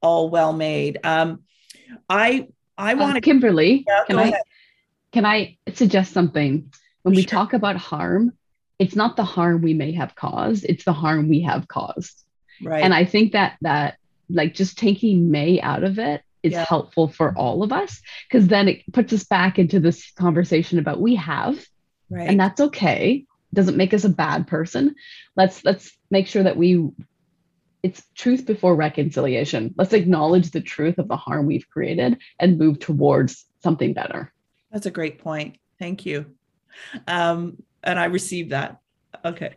[0.03, 0.99] all well made.
[1.05, 1.43] Um,
[2.09, 4.43] I I want to uh, Kimberly, yeah, can I ahead.
[5.13, 6.73] can I suggest something?
[7.07, 7.31] When we sure.
[7.31, 8.33] talk about harm,
[8.81, 12.21] it's not the harm we may have caused, it's the harm we have caused.
[12.61, 12.83] Right.
[12.83, 13.99] And I think that that
[14.29, 16.65] like just taking may out of it is yeah.
[16.65, 21.01] helpful for all of us because then it puts us back into this conversation about
[21.01, 21.65] we have
[22.11, 22.29] right.
[22.29, 24.95] and that's okay doesn't make us a bad person
[25.37, 26.89] let's let's make sure that we
[27.85, 32.79] it's truth before reconciliation let's acknowledge the truth of the harm we've created and move
[32.81, 34.33] towards something better
[34.71, 36.36] that's a great point thank you
[37.07, 38.81] um, and I received that.
[39.25, 39.55] Okay.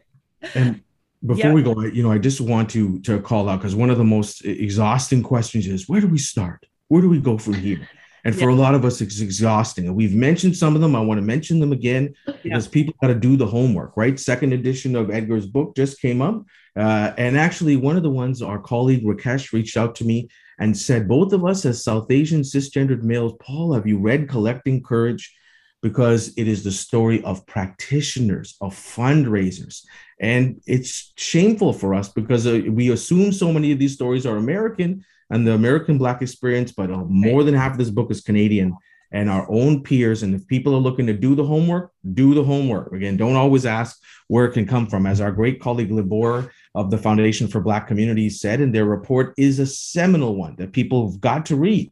[0.56, 0.82] And
[1.26, 1.54] before yeah.
[1.54, 4.04] we go, you know, I just want to to call out because one of the
[4.04, 6.66] most exhausting questions is where do we start?
[6.88, 7.88] Where do we go from here?
[8.26, 8.56] And for yeah.
[8.56, 9.88] a lot of us, it's exhausting.
[9.88, 10.96] And we've mentioned some of them.
[10.96, 12.14] I want to mention them again
[12.44, 12.72] because yeah.
[12.72, 14.20] people got to do the homework, right?
[14.20, 16.44] Second edition of Edgar's book just came up.
[16.76, 20.28] Uh, and actually, one of the ones our colleague Rakesh reached out to me
[20.60, 24.84] and said, both of us as South Asian cisgendered males, Paul, have you read Collecting
[24.84, 25.34] Courage?
[25.82, 29.86] Because it is the story of practitioners, of fundraisers.
[30.20, 34.38] And it's shameful for us because uh, we assume so many of these stories are
[34.38, 38.22] American and the American Black experience, but uh, more than half of this book is
[38.22, 38.76] Canadian
[39.12, 40.24] and our own peers.
[40.24, 42.92] And if people are looking to do the homework, do the homework.
[42.94, 45.06] Again, don't always ask where it can come from.
[45.06, 49.34] As our great colleague Libor of the Foundation for Black Communities said in their report,
[49.38, 51.92] is a seminal one that people have got to read.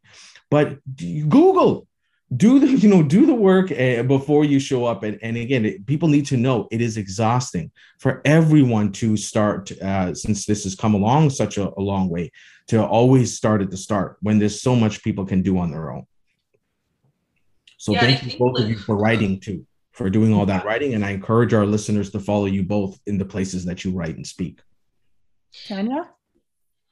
[0.49, 1.87] But Google,
[2.35, 5.03] do the you know do the work uh, before you show up.
[5.03, 9.71] And, and again it, people need to know it is exhausting for everyone to start
[9.81, 12.31] uh, since this has come along such a, a, long way
[12.67, 15.91] to always start at the start when there's so much people can do on their
[15.91, 16.05] own.
[17.77, 20.93] So yeah, thank you both of you for writing too for doing all that writing.
[20.93, 24.15] And i encourage our listeners to follow you both in the places that you write
[24.15, 24.61] and speak.
[25.67, 26.09] Tanya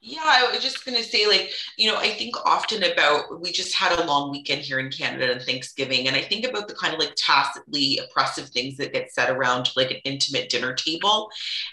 [0.06, 3.50] yeah, I was just going to say, like, you know, I think often about we
[3.50, 6.06] just had a long weekend here in Canada and Thanksgiving.
[6.06, 9.68] And I think about the kind of like tacitly oppressive things that get said around
[9.74, 11.28] like an intimate dinner table.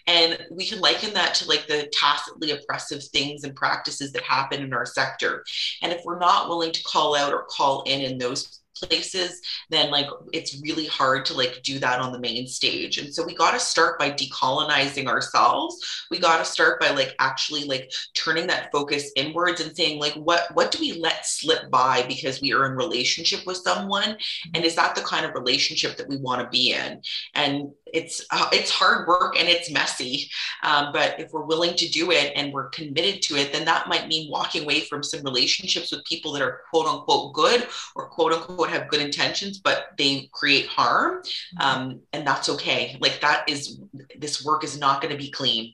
[0.08, 4.64] And we can liken that to like the tacitly oppressive things and practices that happen
[4.64, 5.46] in our sector.
[5.84, 9.92] And if we're not willing to call out or call in in those places then
[9.92, 12.98] like it's really hard to like do that on the main stage.
[12.98, 16.06] And so we got to start by decolonizing ourselves.
[16.12, 20.14] We got to start by like actually like turning that focus inwards and saying like
[20.14, 24.18] what what do we let slip by because we are in relationship with someone?
[24.54, 27.02] And is that the kind of relationship that we want to be in?
[27.34, 30.30] And it's uh, it's hard work and it's messy
[30.64, 33.88] um, but if we're willing to do it and we're committed to it then that
[33.88, 38.10] might mean walking away from some relationships with people that are quote unquote good or
[38.10, 41.22] quote unquote have good intentions but they create harm
[41.60, 43.80] um, and that's okay like that is
[44.18, 45.74] this work is not going to be clean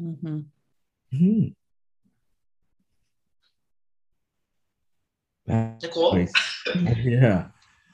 [0.00, 0.40] Mm-hmm.
[1.12, 1.46] Hmm.
[5.82, 6.26] Nicole?
[6.98, 7.46] Yeah.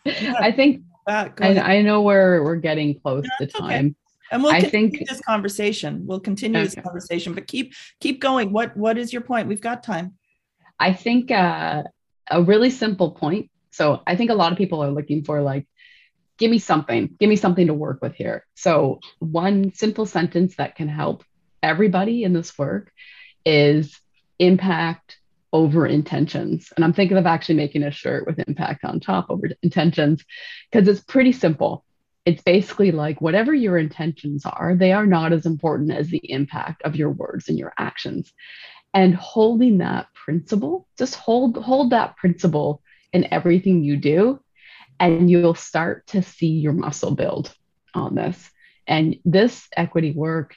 [0.06, 1.30] I think I.
[1.58, 3.66] I know we're we're getting close to it's okay.
[3.66, 3.96] time.
[4.30, 6.06] and we'll I continue think- this conversation.
[6.06, 8.52] We'll continue this conversation, but keep keep going.
[8.52, 9.48] What what is your point?
[9.48, 10.14] We've got time.
[10.78, 11.84] I think uh,
[12.30, 13.50] a really simple point.
[13.70, 15.66] So I think a lot of people are looking for like,
[16.38, 18.44] give me something, give me something to work with here.
[18.54, 21.24] So one simple sentence that can help
[21.62, 22.92] everybody in this work
[23.46, 23.98] is
[24.38, 25.18] impact
[25.52, 26.72] over intentions.
[26.74, 30.24] And I'm thinking of actually making a shirt with impact on top over intentions
[30.70, 31.84] because it's pretty simple.
[32.24, 36.82] It's basically like whatever your intentions are, they are not as important as the impact
[36.82, 38.32] of your words and your actions
[38.94, 42.82] and holding that principle just hold hold that principle
[43.12, 44.40] in everything you do
[45.00, 47.54] and you'll start to see your muscle build
[47.94, 48.50] on this
[48.86, 50.54] and this equity work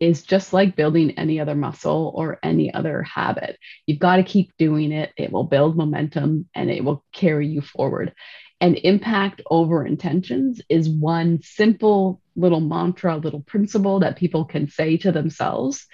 [0.00, 4.52] is just like building any other muscle or any other habit you've got to keep
[4.58, 8.14] doing it it will build momentum and it will carry you forward
[8.60, 14.96] and impact over intentions is one simple little mantra little principle that people can say
[14.98, 15.86] to themselves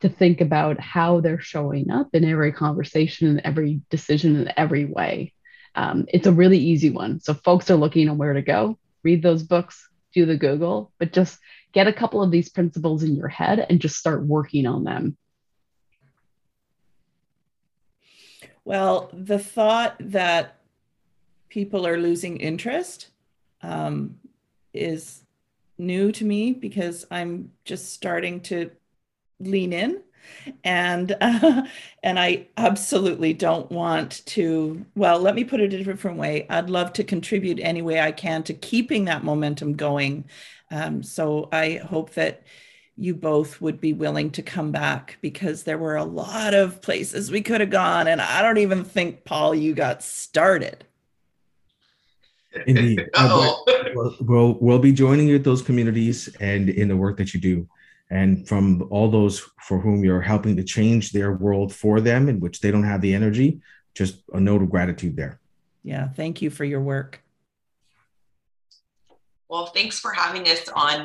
[0.00, 4.84] to think about how they're showing up in every conversation and every decision in every
[4.84, 5.32] way.
[5.74, 7.20] Um, it's a really easy one.
[7.20, 11.12] So folks are looking on where to go, read those books, do the Google, but
[11.12, 11.38] just
[11.72, 15.16] get a couple of these principles in your head and just start working on them.
[18.64, 20.56] Well, the thought that
[21.48, 23.08] people are losing interest
[23.62, 24.18] um,
[24.72, 25.22] is
[25.78, 28.70] new to me because I'm just starting to
[29.40, 30.02] lean in
[30.64, 31.62] and uh,
[32.02, 36.70] and I absolutely don't want to well let me put it a different way I'd
[36.70, 40.24] love to contribute any way I can to keeping that momentum going
[40.70, 42.42] um, so I hope that
[42.96, 47.30] you both would be willing to come back because there were a lot of places
[47.30, 50.84] we could have gone and I don't even think Paul you got started
[52.66, 53.08] Indeed.
[53.14, 53.64] Uh-oh.
[53.94, 57.40] We'll, we'll, we'll be joining you at those communities and in the work that you
[57.40, 57.68] do.
[58.10, 62.40] And from all those for whom you're helping to change their world for them, in
[62.40, 63.60] which they don't have the energy,
[63.94, 65.40] just a note of gratitude there.
[65.82, 67.22] yeah thank you for your work
[69.48, 70.98] Well, thanks for having us on.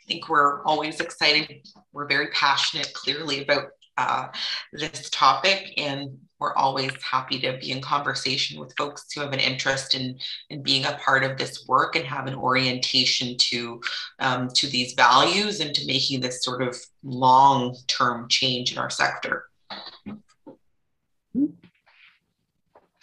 [0.00, 1.66] I think we're always excited.
[1.92, 3.64] We're very passionate, clearly, about
[3.96, 4.28] uh,
[4.72, 9.40] this topic, and we're always happy to be in conversation with folks who have an
[9.40, 10.18] interest in
[10.48, 13.80] in being a part of this work and have an orientation to
[14.18, 18.90] um, to these values and to making this sort of long term change in our
[18.90, 19.44] sector.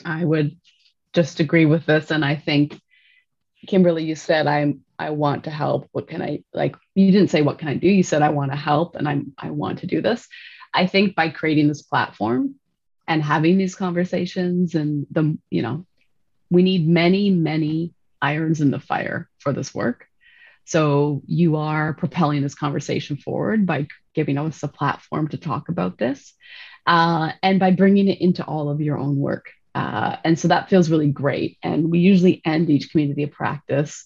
[0.04, 0.58] I would
[1.14, 2.12] just agree with this.
[2.12, 2.80] And I think,
[3.68, 5.88] Kimberly, you said I'm I want to help.
[5.92, 6.76] What can I like?
[6.96, 7.88] You didn't say what can I do.
[7.88, 10.28] You said I want to help and I'm I want to do this.
[10.74, 12.56] I think by creating this platform
[13.08, 15.86] and having these conversations and the, you know,
[16.50, 20.08] we need many, many irons in the fire for this work.
[20.66, 25.98] So you are propelling this conversation forward by giving us a platform to talk about
[25.98, 26.34] this
[26.86, 29.52] uh, and by bringing it into all of your own work.
[29.74, 31.58] Uh, and so that feels really great.
[31.64, 34.06] And we usually end each community of practice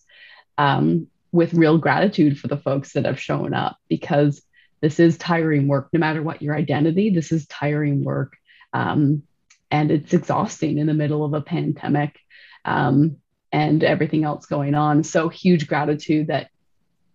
[0.58, 4.44] um, with real gratitude for the folks that have shown up because
[4.82, 8.36] this is tiring work, no matter what your identity, this is tiring work.
[8.74, 9.24] Um,
[9.70, 12.20] and it's exhausting in the middle of a pandemic
[12.66, 13.18] um,
[13.52, 15.04] and everything else going on.
[15.04, 16.50] So, huge gratitude that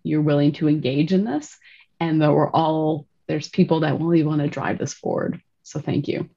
[0.02, 1.56] you're willing to engage in this
[2.00, 5.40] and that we're all, there's people that really want to drive this forward.
[5.62, 6.28] So, thank you.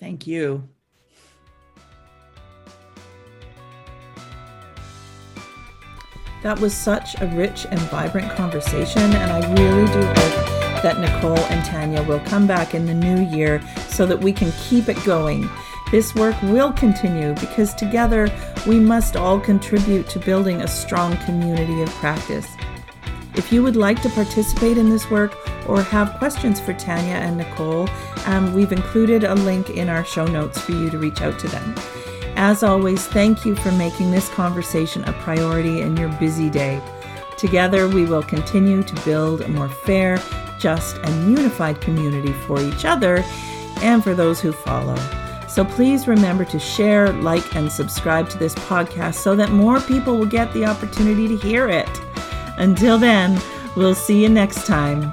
[0.00, 0.68] thank you
[6.42, 10.37] That was such a rich and vibrant conversation, and I really do hope
[10.82, 14.52] that Nicole and Tanya will come back in the new year so that we can
[14.52, 15.48] keep it going.
[15.90, 18.28] This work will continue because together
[18.66, 22.46] we must all contribute to building a strong community of practice.
[23.34, 25.34] If you would like to participate in this work
[25.68, 27.88] or have questions for Tanya and Nicole,
[28.26, 31.48] um, we've included a link in our show notes for you to reach out to
[31.48, 31.74] them.
[32.36, 36.80] As always, thank you for making this conversation a priority in your busy day.
[37.36, 40.18] Together, we will continue to build a more fair,
[40.58, 43.24] just, and unified community for each other
[43.82, 44.96] and for those who follow.
[45.48, 50.18] So please remember to share, like, and subscribe to this podcast so that more people
[50.18, 51.88] will get the opportunity to hear it.
[52.58, 53.40] Until then,
[53.76, 55.12] we'll see you next time.